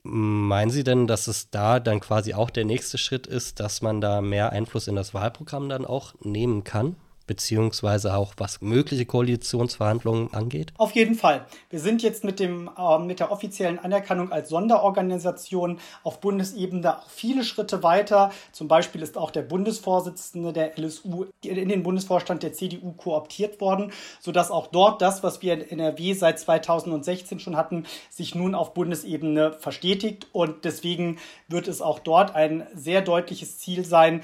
Meinen 0.04 0.72
Sie 0.72 0.84
denn, 0.84 1.06
dass 1.06 1.28
es 1.28 1.52
da 1.52 1.80
dann 1.80 2.00
quasi 2.00 2.34
auch 2.34 2.50
der 2.50 2.66
nächste 2.66 2.98
Schritt 2.98 3.28
ist, 3.28 3.60
dass 3.60 3.82
man 3.82 4.02
da 4.02 4.22
mehr 4.22 4.52
Einfluss 4.52 4.88
in 4.88 4.96
das 4.96 5.14
Wahlprogramm 5.14 5.70
dann 5.70 5.86
auch 5.86 6.16
nehmen 6.22 6.64
kann? 6.64 6.96
Beziehungsweise 7.32 8.14
auch 8.14 8.34
was 8.36 8.60
mögliche 8.60 9.06
Koalitionsverhandlungen 9.06 10.34
angeht? 10.34 10.74
Auf 10.78 10.92
jeden 10.92 11.16
Fall. 11.16 11.46
Wir 11.70 11.80
sind 11.80 12.04
jetzt 12.04 12.26
mit, 12.26 12.42
dem, 12.42 12.70
äh, 12.78 13.00
mit 13.00 13.22
der 13.22 13.32
offiziellen 13.32 13.80
Anerkennung 13.80 14.34
als 14.34 14.50
Sonderorganisation 14.50 15.80
auf 16.04 16.20
Bundesebene 16.20 16.98
auch 16.98 17.10
viele 17.10 17.46
Schritte 17.46 17.84
weiter. 17.84 18.34
Zum 18.52 18.68
Beispiel 18.68 19.02
ist 19.02 19.18
auch 19.18 19.32
der 19.32 19.44
Bundesvorsitzende 19.44 20.52
der 20.52 20.78
LSU 20.78 21.28
in 21.42 21.70
den 21.70 21.84
Bundesvorstand 21.84 22.44
der 22.44 22.52
CDU 22.52 22.92
kooptiert 22.92 23.62
worden, 23.62 23.94
sodass 24.20 24.52
auch 24.52 24.68
dort 24.68 25.02
das, 25.02 25.24
was 25.24 25.42
wir 25.42 25.54
in 25.54 25.80
NRW 25.80 26.12
seit 26.12 26.38
2016 26.38 27.40
schon 27.40 27.56
hatten, 27.56 27.86
sich 28.10 28.36
nun 28.36 28.56
auf 28.56 28.74
Bundesebene 28.74 29.54
verstetigt. 29.54 30.28
Und 30.34 30.66
deswegen 30.66 31.18
wird 31.48 31.70
es 31.70 31.82
auch 31.82 32.00
dort 32.00 32.36
ein 32.36 32.68
sehr 32.74 33.02
deutliches 33.02 33.58
Ziel 33.58 33.86
sein, 33.86 34.22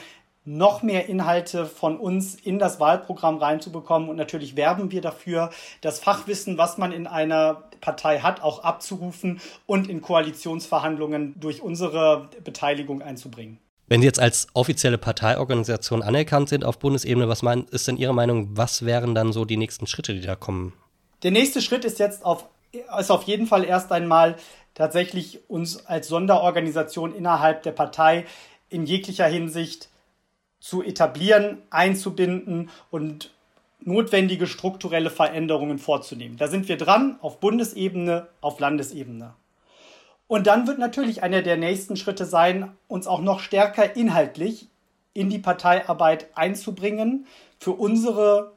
noch 0.47 0.81
mehr 0.81 1.09
Inhalte 1.09 1.65
von 1.65 1.97
uns 1.97 2.35
in 2.35 2.57
das 2.57 2.79
Wahlprogramm 2.79 3.37
reinzubekommen. 3.37 4.07
Und 4.07 4.15
natürlich 4.15 4.55
werben 4.55 4.91
wir 4.91 5.01
dafür, 5.01 5.49
das 5.81 5.99
Fachwissen, 5.99 6.57
was 6.57 6.77
man 6.77 6.93
in 6.93 7.05
einer 7.05 7.63
Partei 7.81 8.19
hat, 8.19 8.41
auch 8.41 8.63
abzurufen 8.63 9.41
und 9.65 9.89
in 9.89 10.01
Koalitionsverhandlungen 10.01 11.37
durch 11.37 11.61
unsere 11.61 12.29
Beteiligung 12.43 13.01
einzubringen. 13.01 13.59
Wenn 13.87 14.01
Sie 14.01 14.07
jetzt 14.07 14.19
als 14.19 14.47
offizielle 14.53 14.97
Parteiorganisation 14.97 16.01
anerkannt 16.01 16.49
sind 16.49 16.63
auf 16.63 16.79
Bundesebene, 16.79 17.27
was 17.27 17.41
mein, 17.41 17.65
ist 17.71 17.87
denn 17.87 17.97
Ihre 17.97 18.13
Meinung, 18.13 18.49
was 18.57 18.85
wären 18.85 19.15
dann 19.15 19.33
so 19.33 19.43
die 19.43 19.57
nächsten 19.57 19.85
Schritte, 19.85 20.13
die 20.13 20.21
da 20.21 20.35
kommen? 20.35 20.73
Der 21.23 21.31
nächste 21.31 21.61
Schritt 21.61 21.83
ist 21.83 21.99
jetzt 21.99 22.23
auf, 22.25 22.45
ist 22.99 23.11
auf 23.11 23.23
jeden 23.23 23.47
Fall 23.47 23.65
erst 23.65 23.91
einmal 23.91 24.37
tatsächlich 24.75 25.49
uns 25.49 25.85
als 25.85 26.07
Sonderorganisation 26.07 27.13
innerhalb 27.13 27.63
der 27.63 27.71
Partei 27.71 28.25
in 28.69 28.85
jeglicher 28.85 29.25
Hinsicht 29.25 29.89
zu 30.67 30.83
etablieren, 30.83 31.59
einzubinden 31.69 32.69
und 32.91 33.31
notwendige 33.79 34.47
strukturelle 34.47 35.09
Veränderungen 35.09 35.79
vorzunehmen. 35.79 36.35
Da 36.35 36.49
sind 36.49 36.67
wir 36.67 36.75
dran, 36.75 37.17
auf 37.21 37.39
Bundesebene, 37.39 38.27
auf 38.41 38.59
Landesebene. 38.59 39.33
Und 40.27 40.45
dann 40.45 40.67
wird 40.67 40.77
natürlich 40.77 41.23
einer 41.23 41.41
der 41.41 41.55
nächsten 41.55 41.95
Schritte 41.95 42.25
sein, 42.25 42.75
uns 42.89 43.07
auch 43.07 43.21
noch 43.21 43.39
stärker 43.39 43.95
inhaltlich 43.95 44.67
in 45.13 45.29
die 45.29 45.39
Parteiarbeit 45.39 46.27
einzubringen, 46.35 47.27
für 47.59 47.71
unsere 47.71 48.51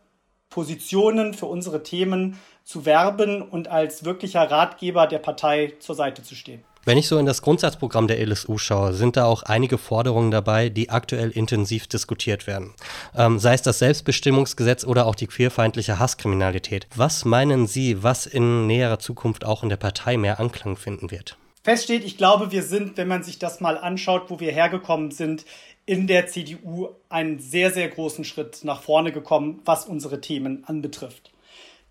Positionen, 0.49 1.33
für 1.33 1.47
unsere 1.47 1.85
Themen 1.85 2.41
zu 2.65 2.87
werben 2.87 3.41
und 3.41 3.69
als 3.69 4.05
wirklicher 4.05 4.51
Ratgeber 4.51 5.07
der 5.07 5.21
Partei 5.21 5.75
zur 5.79 5.95
Seite 5.95 6.25
zu 6.25 6.35
stehen. 6.35 6.65
Wenn 6.91 6.99
ich 6.99 7.07
so 7.07 7.19
in 7.19 7.27
das 7.27 7.41
Grundsatzprogramm 7.43 8.09
der 8.09 8.19
LSU 8.19 8.59
schaue, 8.59 8.95
sind 8.95 9.17
da 9.17 9.25
auch 9.25 9.45
einige 9.45 9.79
Forderungen 9.79 10.33
dabei, 10.33 10.71
die 10.71 10.91
aktuell 10.91 11.31
intensiv 11.31 11.87
diskutiert 11.87 12.49
werden. 12.49 12.75
Ähm, 13.17 13.39
sei 13.39 13.55
es 13.55 13.63
das 13.63 13.79
Selbstbestimmungsgesetz 13.79 14.85
oder 14.85 15.07
auch 15.07 15.15
die 15.15 15.29
queerfeindliche 15.29 16.01
Hasskriminalität. 16.01 16.89
Was 16.97 17.25
meinen 17.25 17.69
Sie, 17.69 18.03
was 18.03 18.27
in 18.27 18.67
näherer 18.67 18.99
Zukunft 18.99 19.45
auch 19.45 19.63
in 19.63 19.69
der 19.69 19.77
Partei 19.77 20.17
mehr 20.17 20.41
Anklang 20.41 20.77
finden 20.77 21.13
wird? 21.13 21.37
Fest 21.63 21.85
steht, 21.85 22.05
ich 22.05 22.17
glaube, 22.17 22.51
wir 22.51 22.65
sind, 22.65 22.97
wenn 22.97 23.07
man 23.07 23.23
sich 23.23 23.39
das 23.39 23.61
mal 23.61 23.79
anschaut, 23.79 24.25
wo 24.27 24.41
wir 24.41 24.51
hergekommen 24.51 25.13
sind, 25.13 25.45
in 25.87 26.09
der 26.09 26.27
CDU 26.27 26.89
einen 27.09 27.39
sehr, 27.39 27.71
sehr 27.71 27.89
großen 27.89 28.25
Schritt 28.25 28.65
nach 28.65 28.83
vorne 28.83 29.13
gekommen, 29.13 29.61
was 29.65 29.87
unsere 29.87 30.21
Themen 30.21 30.65
anbetrifft. 30.67 31.31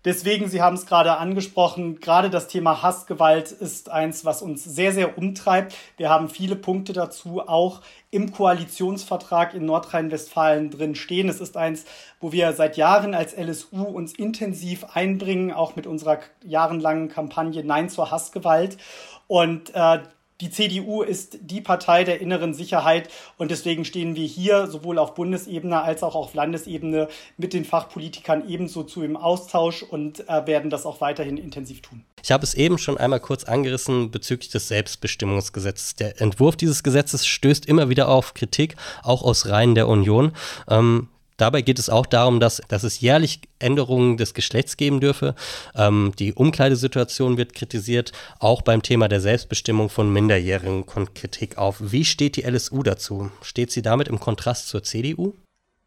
Deswegen, 0.04 0.48
Sie 0.48 0.62
haben 0.62 0.76
es 0.76 0.86
gerade 0.86 1.18
angesprochen, 1.18 2.00
gerade 2.00 2.30
das 2.30 2.48
Thema 2.48 2.82
Hassgewalt 2.82 3.52
ist 3.52 3.90
eins, 3.90 4.24
was 4.24 4.40
uns 4.40 4.64
sehr, 4.64 4.92
sehr 4.92 5.18
umtreibt. 5.18 5.76
Wir 5.98 6.08
haben 6.08 6.30
viele 6.30 6.56
Punkte 6.56 6.94
dazu 6.94 7.46
auch 7.46 7.82
im 8.10 8.32
Koalitionsvertrag 8.32 9.52
in 9.52 9.66
Nordrhein-Westfalen 9.66 10.70
drin 10.70 10.94
stehen. 10.94 11.28
Es 11.28 11.40
ist 11.40 11.58
eins, 11.58 11.84
wo 12.18 12.32
wir 12.32 12.54
seit 12.54 12.78
Jahren 12.78 13.14
als 13.14 13.36
LSU 13.36 13.82
uns 13.82 14.14
intensiv 14.14 14.84
einbringen, 14.94 15.52
auch 15.52 15.76
mit 15.76 15.86
unserer 15.86 16.20
jahrelangen 16.42 17.10
Kampagne 17.10 17.62
Nein 17.62 17.90
zur 17.90 18.10
Hassgewalt. 18.10 18.78
Und 19.26 19.74
äh, 19.74 20.00
die 20.40 20.50
CDU 20.50 21.02
ist 21.02 21.38
die 21.42 21.60
Partei 21.60 22.04
der 22.04 22.20
inneren 22.20 22.54
Sicherheit 22.54 23.08
und 23.36 23.50
deswegen 23.50 23.84
stehen 23.84 24.16
wir 24.16 24.26
hier 24.26 24.66
sowohl 24.66 24.98
auf 24.98 25.14
Bundesebene 25.14 25.82
als 25.82 26.02
auch 26.02 26.14
auf 26.14 26.34
Landesebene 26.34 27.08
mit 27.36 27.52
den 27.52 27.64
Fachpolitikern 27.64 28.48
ebenso 28.48 28.82
zu 28.82 29.02
im 29.02 29.16
Austausch 29.16 29.82
und 29.82 30.28
äh, 30.28 30.46
werden 30.46 30.70
das 30.70 30.86
auch 30.86 31.00
weiterhin 31.00 31.36
intensiv 31.36 31.82
tun. 31.82 32.04
Ich 32.22 32.32
habe 32.32 32.44
es 32.44 32.54
eben 32.54 32.78
schon 32.78 32.98
einmal 32.98 33.20
kurz 33.20 33.44
angerissen 33.44 34.10
bezüglich 34.10 34.50
des 34.50 34.68
Selbstbestimmungsgesetzes. 34.68 35.96
Der 35.96 36.20
Entwurf 36.20 36.56
dieses 36.56 36.82
Gesetzes 36.82 37.26
stößt 37.26 37.66
immer 37.66 37.88
wieder 37.88 38.08
auf 38.08 38.34
Kritik, 38.34 38.76
auch 39.02 39.22
aus 39.22 39.46
Reihen 39.46 39.74
der 39.74 39.88
Union. 39.88 40.32
Ähm, 40.68 41.08
Dabei 41.40 41.62
geht 41.62 41.78
es 41.78 41.88
auch 41.88 42.04
darum, 42.04 42.38
dass, 42.38 42.60
dass 42.68 42.82
es 42.82 43.00
jährlich 43.00 43.40
Änderungen 43.58 44.18
des 44.18 44.34
Geschlechts 44.34 44.76
geben 44.76 45.00
dürfe. 45.00 45.34
Ähm, 45.74 46.12
die 46.18 46.34
Umkleidesituation 46.34 47.38
wird 47.38 47.54
kritisiert. 47.54 48.12
Auch 48.38 48.60
beim 48.60 48.82
Thema 48.82 49.08
der 49.08 49.22
Selbstbestimmung 49.22 49.88
von 49.88 50.12
Minderjährigen 50.12 50.84
kommt 50.84 51.14
Kritik 51.14 51.56
auf. 51.56 51.78
Wie 51.80 52.04
steht 52.04 52.36
die 52.36 52.42
LSU 52.42 52.82
dazu? 52.82 53.30
Steht 53.40 53.70
sie 53.70 53.80
damit 53.80 54.08
im 54.08 54.20
Kontrast 54.20 54.68
zur 54.68 54.82
CDU? 54.82 55.32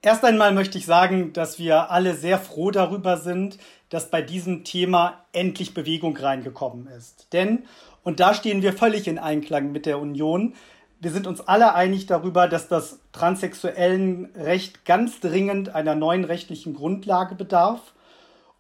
Erst 0.01 0.25
einmal 0.25 0.53
möchte 0.53 0.79
ich 0.79 0.86
sagen, 0.86 1.33
dass 1.33 1.60
wir 1.60 1.91
alle 1.91 2.15
sehr 2.15 2.39
froh 2.39 2.72
darüber 2.72 3.17
sind, 3.17 3.57
dass 3.89 4.10
bei 4.10 4.22
diesem 4.24 4.63
Thema 4.63 5.24
endlich 5.33 5.75
Bewegung 5.75 6.17
reingekommen 6.17 6.88
ist. 6.88 7.27
Denn, 7.31 7.63
und 8.01 8.19
da 8.19 8.33
stehen 8.33 8.63
wir 8.63 8.74
völlig 8.74 9.07
in 9.07 9.19
Einklang 9.19 9.72
mit 9.72 9.86
der 9.86 10.00
Union, 10.00 10.55
wir 11.03 11.12
sind 11.12 11.27
uns 11.27 11.41
alle 11.41 11.75
einig 11.75 12.05
darüber, 12.05 12.48
dass 12.48 12.69
das 12.69 13.00
transsexuellen 13.12 14.31
Recht 14.36 14.86
ganz 14.86 15.19
dringend 15.19 15.75
einer 15.75 15.95
neuen 15.95 16.24
rechtlichen 16.24 16.74
Grundlage 16.74 17.36
bedarf 17.36 17.93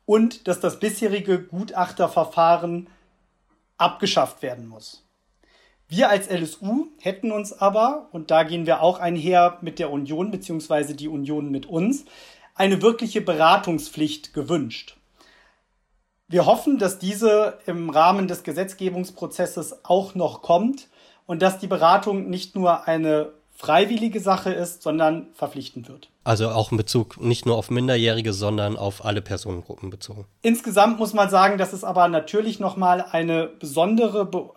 und 0.05 0.47
dass 0.49 0.59
das 0.59 0.79
bisherige 0.79 1.41
Gutachterverfahren 1.41 2.87
abgeschafft 3.77 4.41
werden 4.41 4.67
muss. 4.67 5.05
Wir 5.87 6.09
als 6.09 6.29
LSU 6.29 6.87
hätten 6.99 7.31
uns 7.31 7.53
aber, 7.53 8.09
und 8.11 8.29
da 8.29 8.43
gehen 8.43 8.65
wir 8.65 8.81
auch 8.81 8.99
einher 8.99 9.57
mit 9.61 9.79
der 9.79 9.89
Union 9.89 10.29
beziehungsweise 10.29 10.95
die 10.95 11.07
Union 11.07 11.49
mit 11.49 11.65
uns, 11.65 12.03
eine 12.55 12.81
wirkliche 12.81 13.21
Beratungspflicht 13.21 14.33
gewünscht. 14.33 14.97
Wir 16.27 16.45
hoffen, 16.45 16.77
dass 16.77 16.99
diese 16.99 17.59
im 17.67 17.89
Rahmen 17.89 18.27
des 18.27 18.43
Gesetzgebungsprozesses 18.43 19.85
auch 19.85 20.13
noch 20.13 20.41
kommt 20.41 20.89
und 21.25 21.41
dass 21.41 21.59
die 21.59 21.67
Beratung 21.67 22.29
nicht 22.29 22.55
nur 22.55 22.87
eine 22.87 23.31
freiwillige 23.55 24.19
Sache 24.19 24.51
ist, 24.51 24.81
sondern 24.81 25.27
verpflichtend 25.33 25.87
wird. 25.87 26.09
Also 26.23 26.49
auch 26.49 26.71
in 26.71 26.77
Bezug 26.77 27.21
nicht 27.21 27.45
nur 27.45 27.55
auf 27.55 27.69
Minderjährige, 27.69 28.33
sondern 28.33 28.77
auf 28.77 29.05
alle 29.05 29.21
Personengruppen 29.21 29.89
bezogen. 29.89 30.25
Insgesamt 30.41 30.99
muss 30.99 31.13
man 31.13 31.29
sagen, 31.29 31.57
dass 31.57 31.73
es 31.73 31.83
aber 31.83 32.07
natürlich 32.07 32.59
nochmal 32.59 33.05
eine 33.11 33.47
besondere 33.47 34.25
Be 34.25 34.49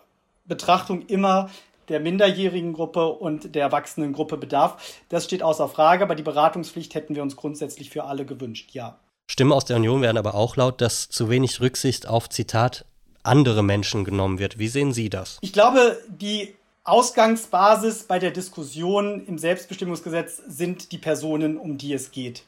Betrachtung 0.45 1.01
immer 1.07 1.49
der 1.89 1.99
minderjährigen 1.99 2.71
Gruppe 2.71 3.07
und 3.09 3.53
der 3.53 3.63
erwachsenen 3.63 4.13
Gruppe 4.13 4.37
bedarf. 4.37 4.81
Das 5.09 5.25
steht 5.25 5.43
außer 5.43 5.67
Frage, 5.67 6.05
aber 6.05 6.15
die 6.15 6.23
Beratungspflicht 6.23 6.95
hätten 6.95 7.15
wir 7.15 7.21
uns 7.21 7.35
grundsätzlich 7.35 7.89
für 7.89 8.05
alle 8.05 8.25
gewünscht, 8.25 8.69
ja. 8.71 8.97
Stimmen 9.29 9.51
aus 9.51 9.65
der 9.65 9.75
Union 9.75 10.01
werden 10.01 10.17
aber 10.17 10.35
auch 10.35 10.55
laut, 10.55 10.79
dass 10.79 11.09
zu 11.09 11.29
wenig 11.29 11.59
Rücksicht 11.59 12.07
auf, 12.07 12.29
Zitat, 12.29 12.85
andere 13.23 13.61
Menschen 13.61 14.05
genommen 14.05 14.39
wird. 14.39 14.57
Wie 14.57 14.69
sehen 14.69 14.93
Sie 14.93 15.09
das? 15.09 15.37
Ich 15.41 15.51
glaube, 15.51 15.97
die 16.07 16.55
Ausgangsbasis 16.87 18.03
bei 18.03 18.17
der 18.17 18.31
Diskussion 18.31 19.25
im 19.27 19.37
Selbstbestimmungsgesetz 19.37 20.41
sind 20.47 20.93
die 20.93 20.97
Personen, 20.97 21.57
um 21.57 21.77
die 21.77 21.91
es 21.91 22.11
geht. 22.11 22.43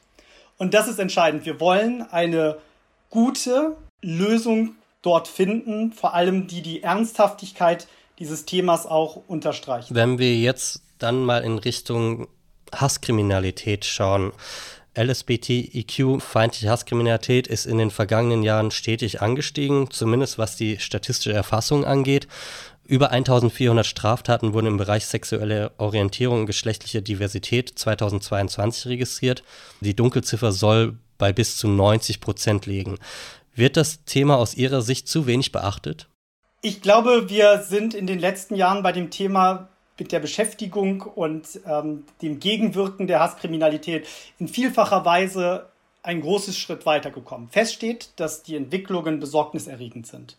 Und 0.56 0.72
das 0.72 0.88
ist 0.88 0.98
entscheidend. 0.98 1.44
Wir 1.44 1.60
wollen 1.60 2.02
eine 2.10 2.56
gute 3.10 3.76
Lösung 4.00 4.76
dort 5.02 5.28
finden, 5.28 5.92
vor 5.92 6.14
allem 6.14 6.46
die 6.46 6.62
die 6.62 6.82
Ernsthaftigkeit 6.82 7.86
dieses 8.18 8.46
Themas 8.46 8.86
auch 8.86 9.20
unterstreichen. 9.28 9.94
Wenn 9.94 10.18
wir 10.18 10.34
jetzt 10.34 10.82
dann 10.98 11.22
mal 11.22 11.44
in 11.44 11.58
Richtung 11.58 12.26
Hasskriminalität 12.74 13.84
schauen, 13.84 14.32
LSBTIQ-feindliche 14.94 16.68
Hasskriminalität 16.68 17.46
ist 17.46 17.66
in 17.66 17.78
den 17.78 17.90
vergangenen 17.90 18.42
Jahren 18.42 18.70
stetig 18.70 19.22
angestiegen, 19.22 19.90
zumindest 19.90 20.38
was 20.38 20.56
die 20.56 20.78
statistische 20.78 21.32
Erfassung 21.32 21.84
angeht. 21.84 22.26
Über 22.84 23.12
1400 23.12 23.86
Straftaten 23.86 24.52
wurden 24.52 24.66
im 24.66 24.76
Bereich 24.76 25.06
sexuelle 25.06 25.70
Orientierung 25.78 26.40
und 26.40 26.46
geschlechtliche 26.46 27.02
Diversität 27.02 27.78
2022 27.78 28.86
registriert. 28.86 29.44
Die 29.80 29.94
Dunkelziffer 29.94 30.50
soll 30.50 30.98
bei 31.16 31.32
bis 31.32 31.56
zu 31.56 31.68
90 31.68 32.20
Prozent 32.20 32.66
liegen. 32.66 32.98
Wird 33.54 33.76
das 33.76 34.04
Thema 34.04 34.38
aus 34.38 34.54
Ihrer 34.54 34.82
Sicht 34.82 35.06
zu 35.06 35.26
wenig 35.26 35.52
beachtet? 35.52 36.08
Ich 36.62 36.82
glaube, 36.82 37.30
wir 37.30 37.62
sind 37.62 37.94
in 37.94 38.06
den 38.06 38.18
letzten 38.18 38.56
Jahren 38.56 38.82
bei 38.82 38.90
dem 38.90 39.10
Thema 39.10 39.68
mit 40.00 40.10
der 40.10 40.18
Beschäftigung 40.18 41.02
und 41.02 41.60
ähm, 41.66 42.04
dem 42.22 42.40
Gegenwirken 42.40 43.06
der 43.06 43.20
Hasskriminalität 43.20 44.08
in 44.40 44.48
vielfacher 44.48 45.04
Weise 45.04 45.66
ein 46.02 46.22
großes 46.22 46.58
Schritt 46.58 46.86
weitergekommen. 46.86 47.48
Fest 47.50 47.74
steht, 47.74 48.08
dass 48.16 48.42
die 48.42 48.56
Entwicklungen 48.56 49.20
besorgniserregend 49.20 50.06
sind 50.06 50.38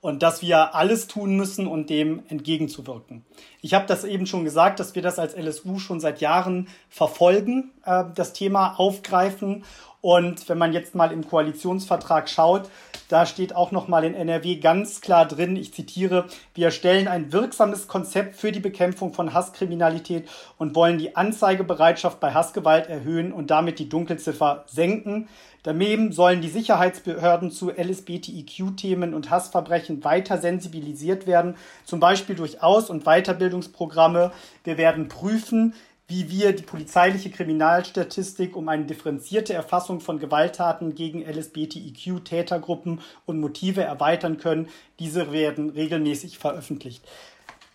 und 0.00 0.22
dass 0.22 0.42
wir 0.42 0.74
alles 0.74 1.08
tun 1.08 1.36
müssen, 1.36 1.66
um 1.66 1.86
dem 1.86 2.22
entgegenzuwirken. 2.28 3.24
Ich 3.62 3.74
habe 3.74 3.86
das 3.86 4.04
eben 4.04 4.26
schon 4.26 4.44
gesagt, 4.44 4.78
dass 4.78 4.94
wir 4.94 5.02
das 5.02 5.18
als 5.18 5.34
LSU 5.34 5.78
schon 5.78 5.98
seit 5.98 6.20
Jahren 6.20 6.68
verfolgen, 6.90 7.70
äh, 7.84 8.04
das 8.14 8.34
Thema 8.34 8.78
aufgreifen 8.78 9.64
und 10.00 10.48
wenn 10.48 10.58
man 10.58 10.72
jetzt 10.72 10.94
mal 10.94 11.10
im 11.10 11.26
Koalitionsvertrag 11.26 12.28
schaut, 12.28 12.70
da 13.08 13.24
steht 13.24 13.56
auch 13.56 13.72
noch 13.72 13.88
mal 13.88 14.04
in 14.04 14.14
NRW 14.14 14.56
ganz 14.56 15.00
klar 15.00 15.26
drin, 15.26 15.56
ich 15.56 15.72
zitiere, 15.72 16.26
wir 16.54 16.66
erstellen 16.66 17.08
ein 17.08 17.32
wirksames 17.32 17.88
Konzept 17.88 18.36
für 18.36 18.52
die 18.52 18.60
Bekämpfung 18.60 19.14
von 19.14 19.32
Hasskriminalität 19.32 20.28
und 20.58 20.76
wollen 20.76 20.98
die 20.98 21.16
Anzeigebereitschaft 21.16 22.20
bei 22.20 22.34
Hassgewalt 22.34 22.88
erhöhen 22.88 23.32
und 23.32 23.50
damit 23.50 23.78
die 23.78 23.88
Dunkelziffer 23.88 24.64
senken. 24.66 25.28
Daneben 25.64 26.12
sollen 26.12 26.40
die 26.40 26.48
Sicherheitsbehörden 26.48 27.50
zu 27.50 27.70
LSBTIQ-Themen 27.70 29.12
und 29.12 29.30
Hassverbrechen 29.30 30.04
weiter 30.04 30.38
sensibilisiert 30.38 31.26
werden, 31.26 31.56
zum 31.84 32.00
Beispiel 32.00 32.36
durch 32.36 32.62
Aus- 32.62 32.90
und 32.90 33.04
Weiterbildungsprogramme. 33.04 34.32
Wir 34.64 34.78
werden 34.78 35.08
prüfen, 35.08 35.74
wie 36.08 36.30
wir 36.30 36.54
die 36.54 36.62
polizeiliche 36.62 37.30
Kriminalstatistik 37.30 38.56
um 38.56 38.68
eine 38.68 38.86
differenzierte 38.86 39.52
Erfassung 39.52 40.00
von 40.00 40.18
Gewalttaten 40.18 40.94
gegen 40.94 41.22
LSBTIQ-Tätergruppen 41.22 43.00
und 43.26 43.40
Motive 43.40 43.82
erweitern 43.82 44.38
können. 44.38 44.68
Diese 44.98 45.32
werden 45.32 45.68
regelmäßig 45.70 46.38
veröffentlicht. 46.38 47.04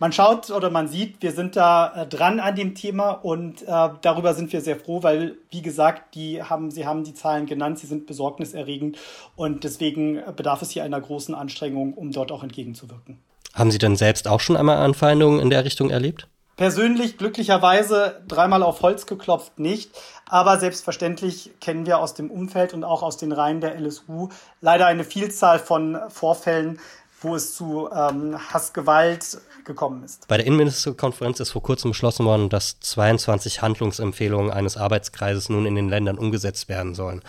Man 0.00 0.12
schaut 0.12 0.50
oder 0.50 0.70
man 0.70 0.88
sieht, 0.88 1.22
wir 1.22 1.30
sind 1.30 1.54
da 1.54 2.02
äh, 2.02 2.06
dran 2.06 2.40
an 2.40 2.56
dem 2.56 2.74
Thema 2.74 3.12
und 3.12 3.62
äh, 3.62 3.88
darüber 4.02 4.34
sind 4.34 4.52
wir 4.52 4.60
sehr 4.60 4.76
froh, 4.76 5.04
weil, 5.04 5.36
wie 5.50 5.62
gesagt, 5.62 6.16
die 6.16 6.42
haben, 6.42 6.72
Sie 6.72 6.84
haben 6.84 7.04
die 7.04 7.14
Zahlen 7.14 7.46
genannt, 7.46 7.78
sie 7.78 7.86
sind 7.86 8.06
besorgniserregend 8.06 8.98
und 9.36 9.62
deswegen 9.62 10.20
bedarf 10.34 10.62
es 10.62 10.70
hier 10.72 10.82
einer 10.82 11.00
großen 11.00 11.34
Anstrengung, 11.36 11.94
um 11.94 12.10
dort 12.10 12.32
auch 12.32 12.42
entgegenzuwirken. 12.42 13.20
Haben 13.54 13.70
Sie 13.70 13.78
denn 13.78 13.94
selbst 13.94 14.26
auch 14.26 14.40
schon 14.40 14.56
einmal 14.56 14.78
Anfeindungen 14.78 15.38
in 15.38 15.50
der 15.50 15.64
Richtung 15.64 15.90
erlebt? 15.90 16.26
Persönlich 16.56 17.18
glücklicherweise 17.18 18.22
dreimal 18.28 18.62
auf 18.62 18.82
Holz 18.82 19.06
geklopft 19.06 19.58
nicht, 19.58 19.90
aber 20.28 20.60
selbstverständlich 20.60 21.50
kennen 21.60 21.84
wir 21.84 21.98
aus 21.98 22.14
dem 22.14 22.30
Umfeld 22.30 22.74
und 22.74 22.84
auch 22.84 23.02
aus 23.02 23.16
den 23.16 23.32
Reihen 23.32 23.60
der 23.60 23.74
LSU 23.80 24.28
leider 24.60 24.86
eine 24.86 25.02
Vielzahl 25.02 25.58
von 25.58 25.98
Vorfällen, 26.08 26.78
wo 27.24 27.34
es 27.34 27.54
zu 27.54 27.88
ähm, 27.90 28.38
Hassgewalt 28.52 29.38
gekommen 29.64 30.04
ist. 30.04 30.28
Bei 30.28 30.36
der 30.36 30.46
Innenministerkonferenz 30.46 31.40
ist 31.40 31.50
vor 31.50 31.62
kurzem 31.62 31.90
beschlossen 31.90 32.26
worden, 32.26 32.48
dass 32.48 32.78
22 32.80 33.62
Handlungsempfehlungen 33.62 34.50
eines 34.50 34.76
Arbeitskreises 34.76 35.48
nun 35.48 35.66
in 35.66 35.74
den 35.74 35.88
Ländern 35.88 36.18
umgesetzt 36.18 36.68
werden 36.68 36.94
sollen. 36.94 37.22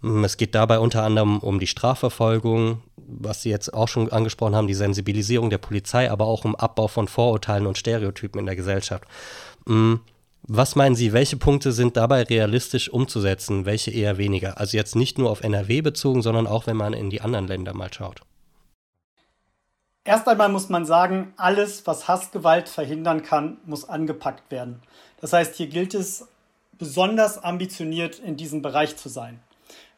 Mm, 0.00 0.24
es 0.24 0.36
geht 0.36 0.54
dabei 0.54 0.78
unter 0.78 1.04
anderem 1.04 1.38
um 1.38 1.60
die 1.60 1.66
Strafverfolgung, 1.66 2.82
was 2.96 3.42
Sie 3.42 3.50
jetzt 3.50 3.72
auch 3.72 3.88
schon 3.88 4.10
angesprochen 4.10 4.56
haben, 4.56 4.66
die 4.66 4.74
Sensibilisierung 4.74 5.48
der 5.48 5.58
Polizei, 5.58 6.10
aber 6.10 6.26
auch 6.26 6.44
um 6.44 6.56
Abbau 6.56 6.88
von 6.88 7.08
Vorurteilen 7.08 7.66
und 7.66 7.78
Stereotypen 7.78 8.40
in 8.40 8.46
der 8.46 8.56
Gesellschaft. 8.56 9.04
Mm, 9.66 9.94
was 10.48 10.76
meinen 10.76 10.94
Sie, 10.94 11.12
welche 11.12 11.36
Punkte 11.36 11.72
sind 11.72 11.96
dabei 11.96 12.22
realistisch 12.22 12.88
umzusetzen, 12.88 13.66
welche 13.66 13.90
eher 13.90 14.16
weniger? 14.16 14.58
Also 14.58 14.76
jetzt 14.76 14.94
nicht 14.94 15.18
nur 15.18 15.30
auf 15.30 15.42
NRW 15.42 15.80
bezogen, 15.80 16.22
sondern 16.22 16.46
auch 16.46 16.66
wenn 16.68 16.76
man 16.76 16.92
in 16.92 17.10
die 17.10 17.20
anderen 17.20 17.48
Länder 17.48 17.74
mal 17.74 17.92
schaut. 17.92 18.20
Erst 20.06 20.28
einmal 20.28 20.48
muss 20.48 20.68
man 20.68 20.86
sagen, 20.86 21.34
alles, 21.36 21.84
was 21.84 22.06
Hassgewalt 22.06 22.68
verhindern 22.68 23.24
kann, 23.24 23.56
muss 23.66 23.88
angepackt 23.88 24.52
werden. 24.52 24.80
Das 25.20 25.32
heißt, 25.32 25.56
hier 25.56 25.66
gilt 25.66 25.94
es, 25.94 26.28
besonders 26.78 27.42
ambitioniert 27.42 28.20
in 28.20 28.36
diesem 28.36 28.62
Bereich 28.62 28.96
zu 28.96 29.08
sein. 29.08 29.40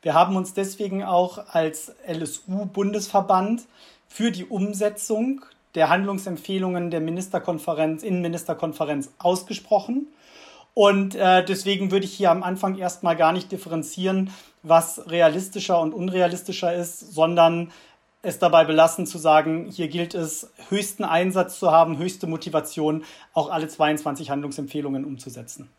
Wir 0.01 0.14
haben 0.14 0.35
uns 0.37 0.55
deswegen 0.55 1.05
auch 1.05 1.53
als 1.53 1.92
LSU-Bundesverband 2.07 3.66
für 4.09 4.31
die 4.31 4.47
Umsetzung 4.47 5.44
der 5.75 5.90
Handlungsempfehlungen 5.90 6.90
der 6.90 7.01
Ministerkonferenz, 7.01 8.03
Innenministerkonferenz 8.03 9.11
ausgesprochen. 9.18 10.07
Und 10.73 11.16
äh, 11.16 11.44
deswegen 11.44 11.90
würde 11.90 12.07
ich 12.07 12.14
hier 12.14 12.31
am 12.31 12.42
Anfang 12.42 12.79
erstmal 12.79 13.16
gar 13.16 13.33
nicht 13.33 13.53
differenzieren, 13.53 14.31
was 14.62 15.11
realistischer 15.11 15.81
und 15.81 15.92
unrealistischer 15.92 16.73
ist, 16.73 17.12
sondern 17.12 17.73
es 18.22 18.38
dabei 18.38 18.64
belassen 18.64 19.07
zu 19.07 19.18
sagen, 19.18 19.70
hier 19.70 19.88
gilt 19.88 20.14
es, 20.14 20.50
höchsten 20.68 21.04
Einsatz 21.04 21.59
zu 21.59 21.70
haben, 21.70 21.98
höchste 21.98 22.26
Motivation, 22.26 23.04
auch 23.33 23.50
alle 23.50 23.68
22 23.68 24.31
Handlungsempfehlungen 24.31 25.04
umzusetzen. 25.04 25.70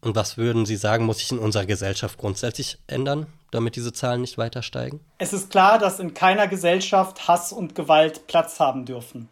Und 0.00 0.16
was 0.16 0.36
würden 0.36 0.66
Sie 0.66 0.76
sagen, 0.76 1.04
muss 1.04 1.18
sich 1.18 1.30
in 1.30 1.38
unserer 1.38 1.64
Gesellschaft 1.64 2.18
grundsätzlich 2.18 2.78
ändern, 2.88 3.26
damit 3.52 3.76
diese 3.76 3.92
Zahlen 3.92 4.20
nicht 4.20 4.36
weiter 4.36 4.62
steigen? 4.62 5.00
Es 5.18 5.32
ist 5.32 5.50
klar, 5.50 5.78
dass 5.78 6.00
in 6.00 6.12
keiner 6.12 6.48
Gesellschaft 6.48 7.28
Hass 7.28 7.52
und 7.52 7.76
Gewalt 7.76 8.26
Platz 8.26 8.58
haben 8.58 8.84
dürfen. 8.84 9.28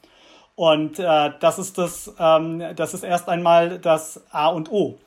Und 0.55 0.99
äh, 0.99 1.33
das, 1.41 1.59
ist 1.59 1.79
das, 1.79 2.13
ähm, 2.19 2.63
das 2.77 2.95
ist 2.95 3.03
erst 3.03 3.29
einmal 3.29 3.79
das 3.79 4.23
A 4.31 4.49
und 4.49 4.71
O. 4.71 4.99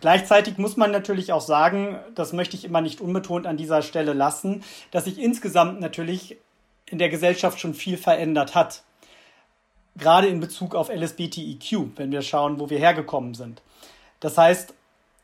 Gleichzeitig 0.00 0.58
muss 0.58 0.76
man 0.76 0.90
natürlich 0.90 1.32
auch 1.32 1.40
sagen, 1.40 2.00
das 2.16 2.32
möchte 2.32 2.56
ich 2.56 2.64
immer 2.64 2.80
nicht 2.80 3.00
unbetont 3.00 3.46
an 3.46 3.56
dieser 3.56 3.82
Stelle 3.82 4.14
lassen, 4.14 4.64
dass 4.90 5.04
sich 5.04 5.18
insgesamt 5.18 5.78
natürlich 5.78 6.38
in 6.92 6.98
der 6.98 7.08
Gesellschaft 7.08 7.58
schon 7.58 7.72
viel 7.74 7.96
verändert 7.96 8.54
hat. 8.54 8.82
Gerade 9.96 10.28
in 10.28 10.40
Bezug 10.40 10.74
auf 10.74 10.90
LSBTIQ, 10.90 11.96
wenn 11.96 12.12
wir 12.12 12.22
schauen, 12.22 12.60
wo 12.60 12.70
wir 12.70 12.78
hergekommen 12.78 13.34
sind. 13.34 13.62
Das 14.20 14.38
heißt, 14.38 14.74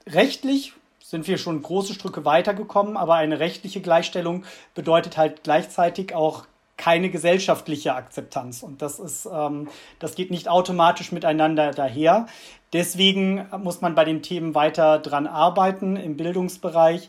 rechtlich 0.09 0.73
sind 1.05 1.29
wir 1.29 1.39
schon 1.39 1.63
große 1.63 1.95
Stücke 1.95 2.25
weitergekommen, 2.25 2.97
aber 2.97 3.15
eine 3.15 3.39
rechtliche 3.39 3.81
Gleichstellung 3.81 4.45
bedeutet 4.75 5.17
halt 5.17 5.45
gleichzeitig 5.45 6.15
auch 6.15 6.47
keine 6.79 7.11
gesellschaftliche 7.11 7.95
Akzeptanz. 7.95 8.63
Und 8.63 8.81
das 8.81 8.99
ist, 8.99 9.29
ähm, 9.31 9.69
das 9.99 10.15
geht 10.15 10.31
nicht 10.31 10.49
automatisch 10.49 11.13
miteinander 11.13 11.73
daher. 11.73 12.27
Deswegen 12.73 13.47
muss 13.59 13.81
man 13.83 13.95
bei 13.95 14.05
den 14.05 14.23
Themen 14.23 14.55
weiter 14.55 14.99
dran 14.99 15.27
arbeiten 15.27 15.97
im 15.97 16.17
Bildungsbereich 16.17 17.09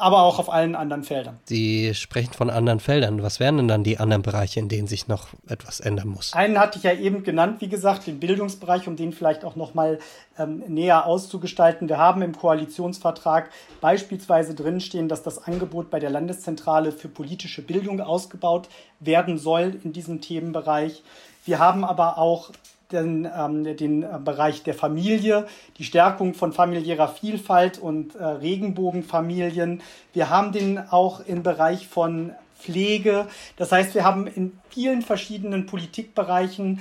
aber 0.00 0.22
auch 0.22 0.38
auf 0.38 0.52
allen 0.52 0.74
anderen 0.74 1.04
Feldern. 1.04 1.38
Sie 1.44 1.94
sprechen 1.94 2.32
von 2.32 2.50
anderen 2.50 2.80
Feldern. 2.80 3.22
Was 3.22 3.40
wären 3.40 3.58
denn 3.58 3.68
dann 3.68 3.84
die 3.84 3.98
anderen 3.98 4.22
Bereiche, 4.22 4.60
in 4.60 4.68
denen 4.68 4.86
sich 4.86 5.08
noch 5.08 5.28
etwas 5.48 5.80
ändern 5.80 6.08
muss? 6.08 6.32
Einen 6.32 6.58
hatte 6.58 6.78
ich 6.78 6.84
ja 6.84 6.92
eben 6.92 7.22
genannt, 7.22 7.60
wie 7.60 7.68
gesagt, 7.68 8.06
den 8.06 8.20
Bildungsbereich, 8.20 8.88
um 8.88 8.96
den 8.96 9.12
vielleicht 9.12 9.44
auch 9.44 9.56
noch 9.56 9.74
mal 9.74 9.98
ähm, 10.38 10.62
näher 10.68 11.06
auszugestalten. 11.06 11.88
Wir 11.88 11.98
haben 11.98 12.22
im 12.22 12.36
Koalitionsvertrag 12.36 13.50
beispielsweise 13.80 14.54
drinstehen, 14.54 15.08
dass 15.08 15.22
das 15.22 15.44
Angebot 15.44 15.90
bei 15.90 16.00
der 16.00 16.10
Landeszentrale 16.10 16.92
für 16.92 17.08
politische 17.08 17.62
Bildung 17.62 18.00
ausgebaut 18.00 18.68
werden 19.00 19.38
soll 19.38 19.78
in 19.84 19.92
diesem 19.92 20.20
Themenbereich. 20.20 21.02
Wir 21.44 21.58
haben 21.58 21.84
aber 21.84 22.18
auch 22.18 22.50
den, 22.92 23.28
ähm, 23.36 23.76
den 23.76 24.02
äh, 24.02 24.18
Bereich 24.24 24.62
der 24.62 24.74
Familie, 24.74 25.46
die 25.78 25.84
Stärkung 25.84 26.34
von 26.34 26.52
familiärer 26.52 27.08
Vielfalt 27.08 27.78
und 27.78 28.14
äh, 28.14 28.24
Regenbogenfamilien. 28.24 29.82
Wir 30.12 30.30
haben 30.30 30.52
den 30.52 30.78
auch 30.78 31.20
im 31.26 31.42
Bereich 31.42 31.86
von 31.86 32.32
Pflege. 32.58 33.26
Das 33.56 33.72
heißt, 33.72 33.94
wir 33.94 34.04
haben 34.04 34.26
in 34.26 34.58
vielen 34.68 35.02
verschiedenen 35.02 35.66
Politikbereichen 35.66 36.80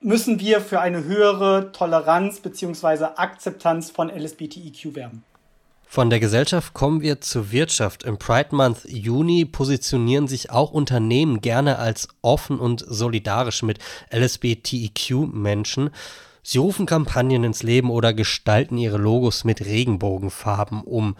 müssen 0.00 0.40
wir 0.40 0.60
für 0.60 0.80
eine 0.80 1.04
höhere 1.04 1.70
Toleranz 1.72 2.40
bzw. 2.40 3.04
Akzeptanz 3.16 3.90
von 3.90 4.10
LSBTIQ 4.10 4.96
werben. 4.96 5.24
Von 5.94 6.08
der 6.08 6.20
Gesellschaft 6.20 6.72
kommen 6.72 7.02
wir 7.02 7.20
zur 7.20 7.52
Wirtschaft. 7.52 8.04
Im 8.04 8.16
Pride 8.16 8.56
Month 8.56 8.86
Juni 8.88 9.44
positionieren 9.44 10.26
sich 10.26 10.50
auch 10.50 10.70
Unternehmen 10.70 11.42
gerne 11.42 11.78
als 11.78 12.08
offen 12.22 12.58
und 12.58 12.82
solidarisch 12.88 13.62
mit 13.62 13.78
LSBTIQ-Menschen. 14.10 15.90
Sie 16.42 16.56
rufen 16.56 16.86
Kampagnen 16.86 17.44
ins 17.44 17.62
Leben 17.62 17.90
oder 17.90 18.14
gestalten 18.14 18.78
ihre 18.78 18.96
Logos 18.96 19.44
mit 19.44 19.66
Regenbogenfarben 19.66 20.80
um. 20.80 21.14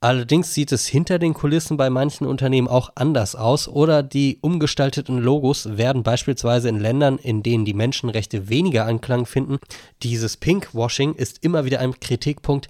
Allerdings 0.00 0.52
sieht 0.52 0.70
es 0.72 0.86
hinter 0.86 1.18
den 1.18 1.32
Kulissen 1.32 1.78
bei 1.78 1.88
manchen 1.88 2.26
Unternehmen 2.26 2.68
auch 2.68 2.92
anders 2.96 3.34
aus 3.34 3.68
oder 3.68 4.02
die 4.02 4.36
umgestalteten 4.42 5.16
Logos 5.16 5.78
werden 5.78 6.02
beispielsweise 6.02 6.68
in 6.68 6.78
Ländern, 6.78 7.16
in 7.16 7.42
denen 7.42 7.64
die 7.64 7.72
Menschenrechte 7.72 8.50
weniger 8.50 8.84
Anklang 8.84 9.24
finden. 9.24 9.60
Dieses 10.02 10.36
Pinkwashing 10.36 11.14
ist 11.14 11.42
immer 11.42 11.64
wieder 11.64 11.80
ein 11.80 11.98
Kritikpunkt, 11.98 12.68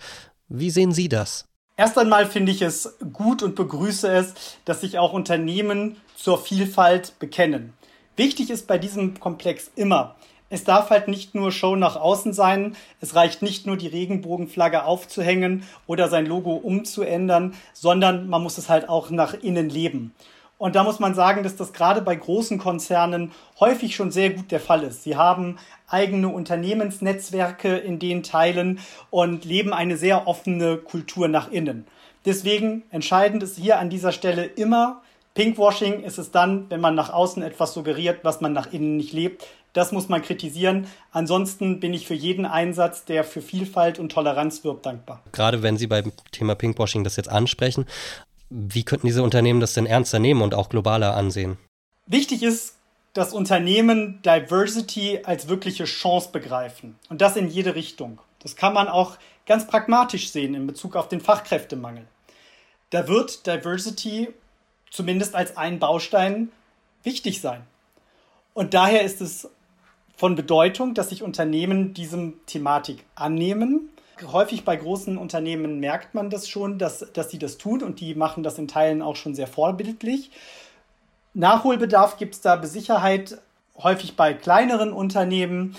wie 0.58 0.70
sehen 0.70 0.92
Sie 0.92 1.08
das? 1.08 1.46
Erst 1.76 1.98
einmal 1.98 2.26
finde 2.26 2.52
ich 2.52 2.62
es 2.62 2.96
gut 3.12 3.42
und 3.42 3.56
begrüße 3.56 4.08
es, 4.08 4.34
dass 4.64 4.80
sich 4.80 4.98
auch 4.98 5.12
Unternehmen 5.12 5.96
zur 6.16 6.38
Vielfalt 6.38 7.18
bekennen. 7.18 7.72
Wichtig 8.16 8.50
ist 8.50 8.68
bei 8.68 8.78
diesem 8.78 9.18
Komplex 9.18 9.70
immer, 9.74 10.14
es 10.50 10.62
darf 10.62 10.90
halt 10.90 11.08
nicht 11.08 11.34
nur 11.34 11.50
Show 11.50 11.74
nach 11.74 11.96
außen 11.96 12.32
sein, 12.32 12.76
es 13.00 13.16
reicht 13.16 13.42
nicht 13.42 13.66
nur 13.66 13.76
die 13.76 13.88
Regenbogenflagge 13.88 14.84
aufzuhängen 14.84 15.64
oder 15.88 16.08
sein 16.08 16.26
Logo 16.26 16.52
umzuändern, 16.54 17.54
sondern 17.72 18.28
man 18.28 18.42
muss 18.42 18.56
es 18.56 18.68
halt 18.68 18.88
auch 18.88 19.10
nach 19.10 19.34
innen 19.34 19.68
leben. 19.68 20.14
Und 20.58 20.76
da 20.76 20.84
muss 20.84 21.00
man 21.00 21.14
sagen, 21.14 21.42
dass 21.42 21.56
das 21.56 21.72
gerade 21.72 22.00
bei 22.00 22.14
großen 22.14 22.58
Konzernen 22.58 23.32
häufig 23.58 23.96
schon 23.96 24.10
sehr 24.10 24.30
gut 24.30 24.50
der 24.50 24.60
Fall 24.60 24.82
ist. 24.84 25.02
Sie 25.02 25.16
haben 25.16 25.58
eigene 25.88 26.28
Unternehmensnetzwerke 26.28 27.76
in 27.76 27.98
den 27.98 28.22
Teilen 28.22 28.78
und 29.10 29.44
leben 29.44 29.72
eine 29.72 29.96
sehr 29.96 30.26
offene 30.26 30.76
Kultur 30.78 31.28
nach 31.28 31.50
innen. 31.50 31.86
Deswegen 32.24 32.84
entscheidend 32.90 33.42
ist 33.42 33.58
hier 33.58 33.78
an 33.78 33.90
dieser 33.90 34.12
Stelle 34.12 34.44
immer, 34.44 35.02
Pinkwashing 35.34 36.04
ist 36.04 36.18
es 36.18 36.30
dann, 36.30 36.70
wenn 36.70 36.80
man 36.80 36.94
nach 36.94 37.12
außen 37.12 37.42
etwas 37.42 37.74
suggeriert, 37.74 38.20
was 38.22 38.40
man 38.40 38.52
nach 38.52 38.72
innen 38.72 38.96
nicht 38.96 39.12
lebt. 39.12 39.44
Das 39.72 39.90
muss 39.90 40.08
man 40.08 40.22
kritisieren. 40.22 40.86
Ansonsten 41.10 41.80
bin 41.80 41.92
ich 41.92 42.06
für 42.06 42.14
jeden 42.14 42.46
Einsatz, 42.46 43.04
der 43.04 43.24
für 43.24 43.42
Vielfalt 43.42 43.98
und 43.98 44.12
Toleranz 44.12 44.62
wirbt, 44.62 44.86
dankbar. 44.86 45.20
Gerade 45.32 45.64
wenn 45.64 45.76
Sie 45.76 45.88
beim 45.88 46.12
Thema 46.30 46.54
Pinkwashing 46.54 47.02
das 47.02 47.16
jetzt 47.16 47.28
ansprechen, 47.28 47.84
wie 48.54 48.84
könnten 48.84 49.08
diese 49.08 49.24
Unternehmen 49.24 49.58
das 49.58 49.74
denn 49.74 49.86
ernster 49.86 50.20
nehmen 50.20 50.40
und 50.40 50.54
auch 50.54 50.68
globaler 50.68 51.16
ansehen? 51.16 51.58
Wichtig 52.06 52.42
ist, 52.44 52.76
dass 53.12 53.32
Unternehmen 53.32 54.22
Diversity 54.22 55.20
als 55.24 55.48
wirkliche 55.48 55.84
Chance 55.84 56.30
begreifen. 56.32 56.96
Und 57.08 57.20
das 57.20 57.36
in 57.36 57.48
jede 57.48 57.74
Richtung. 57.74 58.20
Das 58.40 58.54
kann 58.54 58.72
man 58.72 58.88
auch 58.88 59.16
ganz 59.46 59.66
pragmatisch 59.66 60.30
sehen 60.30 60.54
in 60.54 60.66
Bezug 60.66 60.94
auf 60.94 61.08
den 61.08 61.20
Fachkräftemangel. 61.20 62.04
Da 62.90 63.08
wird 63.08 63.46
Diversity 63.46 64.28
zumindest 64.90 65.34
als 65.34 65.56
ein 65.56 65.80
Baustein 65.80 66.52
wichtig 67.02 67.40
sein. 67.40 67.62
Und 68.52 68.74
daher 68.74 69.02
ist 69.02 69.20
es 69.20 69.48
von 70.16 70.36
Bedeutung, 70.36 70.94
dass 70.94 71.08
sich 71.08 71.24
Unternehmen 71.24 71.92
diesem 71.92 72.34
Thematik 72.46 73.04
annehmen 73.16 73.90
Häufig 74.32 74.64
bei 74.64 74.76
großen 74.76 75.18
Unternehmen 75.18 75.80
merkt 75.80 76.14
man 76.14 76.30
das 76.30 76.48
schon, 76.48 76.78
dass, 76.78 77.06
dass 77.12 77.30
sie 77.30 77.38
das 77.38 77.58
tun 77.58 77.82
und 77.82 78.00
die 78.00 78.14
machen 78.14 78.42
das 78.42 78.58
in 78.58 78.68
Teilen 78.68 79.02
auch 79.02 79.16
schon 79.16 79.34
sehr 79.34 79.46
vorbildlich. 79.46 80.30
Nachholbedarf 81.34 82.16
gibt 82.16 82.34
es 82.34 82.40
da 82.40 82.62
Sicherheit 82.62 83.38
häufig 83.76 84.16
bei 84.16 84.34
kleineren 84.34 84.92
Unternehmen. 84.92 85.76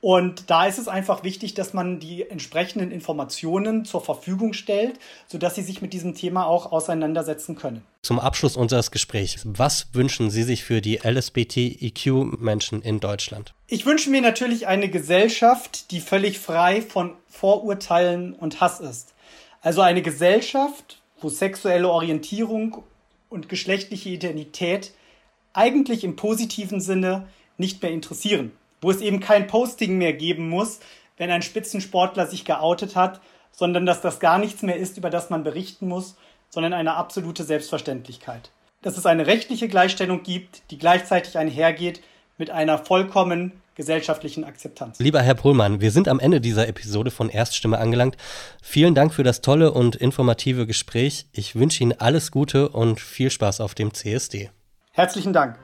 Und 0.00 0.48
da 0.48 0.66
ist 0.66 0.78
es 0.78 0.86
einfach 0.86 1.24
wichtig, 1.24 1.54
dass 1.54 1.74
man 1.74 1.98
die 1.98 2.28
entsprechenden 2.30 2.92
Informationen 2.92 3.84
zur 3.84 4.00
Verfügung 4.00 4.52
stellt, 4.52 4.98
sodass 5.26 5.56
Sie 5.56 5.62
sich 5.62 5.82
mit 5.82 5.92
diesem 5.92 6.14
Thema 6.14 6.46
auch 6.46 6.70
auseinandersetzen 6.70 7.56
können. 7.56 7.82
Zum 8.02 8.20
Abschluss 8.20 8.56
unseres 8.56 8.92
Gesprächs, 8.92 9.42
was 9.44 9.88
wünschen 9.94 10.30
Sie 10.30 10.44
sich 10.44 10.62
für 10.62 10.80
die 10.80 11.00
LSBTIQ-Menschen 11.02 12.80
in 12.82 13.00
Deutschland? 13.00 13.54
Ich 13.66 13.86
wünsche 13.86 14.10
mir 14.10 14.20
natürlich 14.20 14.68
eine 14.68 14.88
Gesellschaft, 14.88 15.90
die 15.90 16.00
völlig 16.00 16.38
frei 16.38 16.80
von 16.80 17.14
Vorurteilen 17.28 18.34
und 18.34 18.60
Hass 18.60 18.78
ist. 18.78 19.14
Also 19.62 19.80
eine 19.80 20.02
Gesellschaft, 20.02 21.02
wo 21.20 21.28
sexuelle 21.28 21.88
Orientierung 21.88 22.84
und 23.30 23.48
geschlechtliche 23.48 24.10
Identität 24.10 24.92
eigentlich 25.52 26.04
im 26.04 26.14
positiven 26.14 26.80
Sinne 26.80 27.26
nicht 27.56 27.82
mehr 27.82 27.90
interessieren 27.90 28.52
wo 28.80 28.90
es 28.90 29.00
eben 29.00 29.20
kein 29.20 29.46
Posting 29.46 29.98
mehr 29.98 30.12
geben 30.12 30.48
muss, 30.48 30.80
wenn 31.16 31.30
ein 31.30 31.42
Spitzensportler 31.42 32.26
sich 32.26 32.44
geoutet 32.44 32.96
hat, 32.96 33.20
sondern 33.52 33.86
dass 33.86 34.00
das 34.00 34.20
gar 34.20 34.38
nichts 34.38 34.62
mehr 34.62 34.76
ist, 34.76 34.96
über 34.96 35.10
das 35.10 35.30
man 35.30 35.42
berichten 35.42 35.88
muss, 35.88 36.16
sondern 36.48 36.72
eine 36.72 36.94
absolute 36.94 37.44
Selbstverständlichkeit. 37.44 38.50
Dass 38.82 38.96
es 38.96 39.06
eine 39.06 39.26
rechtliche 39.26 39.68
Gleichstellung 39.68 40.22
gibt, 40.22 40.62
die 40.70 40.78
gleichzeitig 40.78 41.36
einhergeht 41.36 42.00
mit 42.38 42.50
einer 42.50 42.78
vollkommen 42.78 43.60
gesellschaftlichen 43.74 44.44
Akzeptanz. 44.44 44.98
Lieber 44.98 45.22
Herr 45.22 45.34
Pohlmann, 45.34 45.80
wir 45.80 45.90
sind 45.90 46.08
am 46.08 46.20
Ende 46.20 46.40
dieser 46.40 46.68
Episode 46.68 47.10
von 47.10 47.30
Erststimme 47.30 47.78
angelangt. 47.78 48.16
Vielen 48.60 48.94
Dank 48.94 49.14
für 49.14 49.22
das 49.22 49.40
tolle 49.40 49.72
und 49.72 49.96
informative 49.96 50.66
Gespräch. 50.66 51.26
Ich 51.32 51.54
wünsche 51.54 51.82
Ihnen 51.82 51.94
alles 51.98 52.30
Gute 52.30 52.68
und 52.68 53.00
viel 53.00 53.30
Spaß 53.30 53.60
auf 53.60 53.74
dem 53.74 53.94
CSD. 53.94 54.50
Herzlichen 54.92 55.32
Dank. 55.32 55.58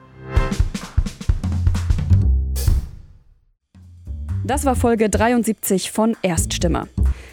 Das 4.45 4.63
war 4.63 4.75
Folge 4.75 5.09
73 5.09 5.89
von 5.89 6.15
Erststimme. 6.21 6.87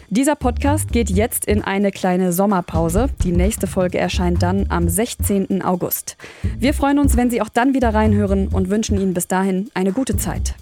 Dieser 0.09 0.33
Podcast 0.35 0.91
geht 0.91 1.11
jetzt 1.11 1.45
in 1.45 1.61
eine 1.61 1.91
kleine 1.91 2.33
Sommerpause. 2.33 3.07
Die 3.23 3.31
nächste 3.31 3.67
Folge 3.67 3.99
erscheint 3.99 4.41
dann 4.41 4.65
am 4.69 4.89
16. 4.89 5.61
August. 5.61 6.17
Wir 6.57 6.73
freuen 6.73 6.97
uns, 6.97 7.15
wenn 7.15 7.29
Sie 7.29 7.39
auch 7.43 7.49
dann 7.49 7.75
wieder 7.75 7.93
reinhören 7.93 8.47
und 8.47 8.71
wünschen 8.71 8.99
Ihnen 8.99 9.13
bis 9.13 9.27
dahin 9.27 9.69
eine 9.75 9.91
gute 9.91 10.17
Zeit. 10.17 10.55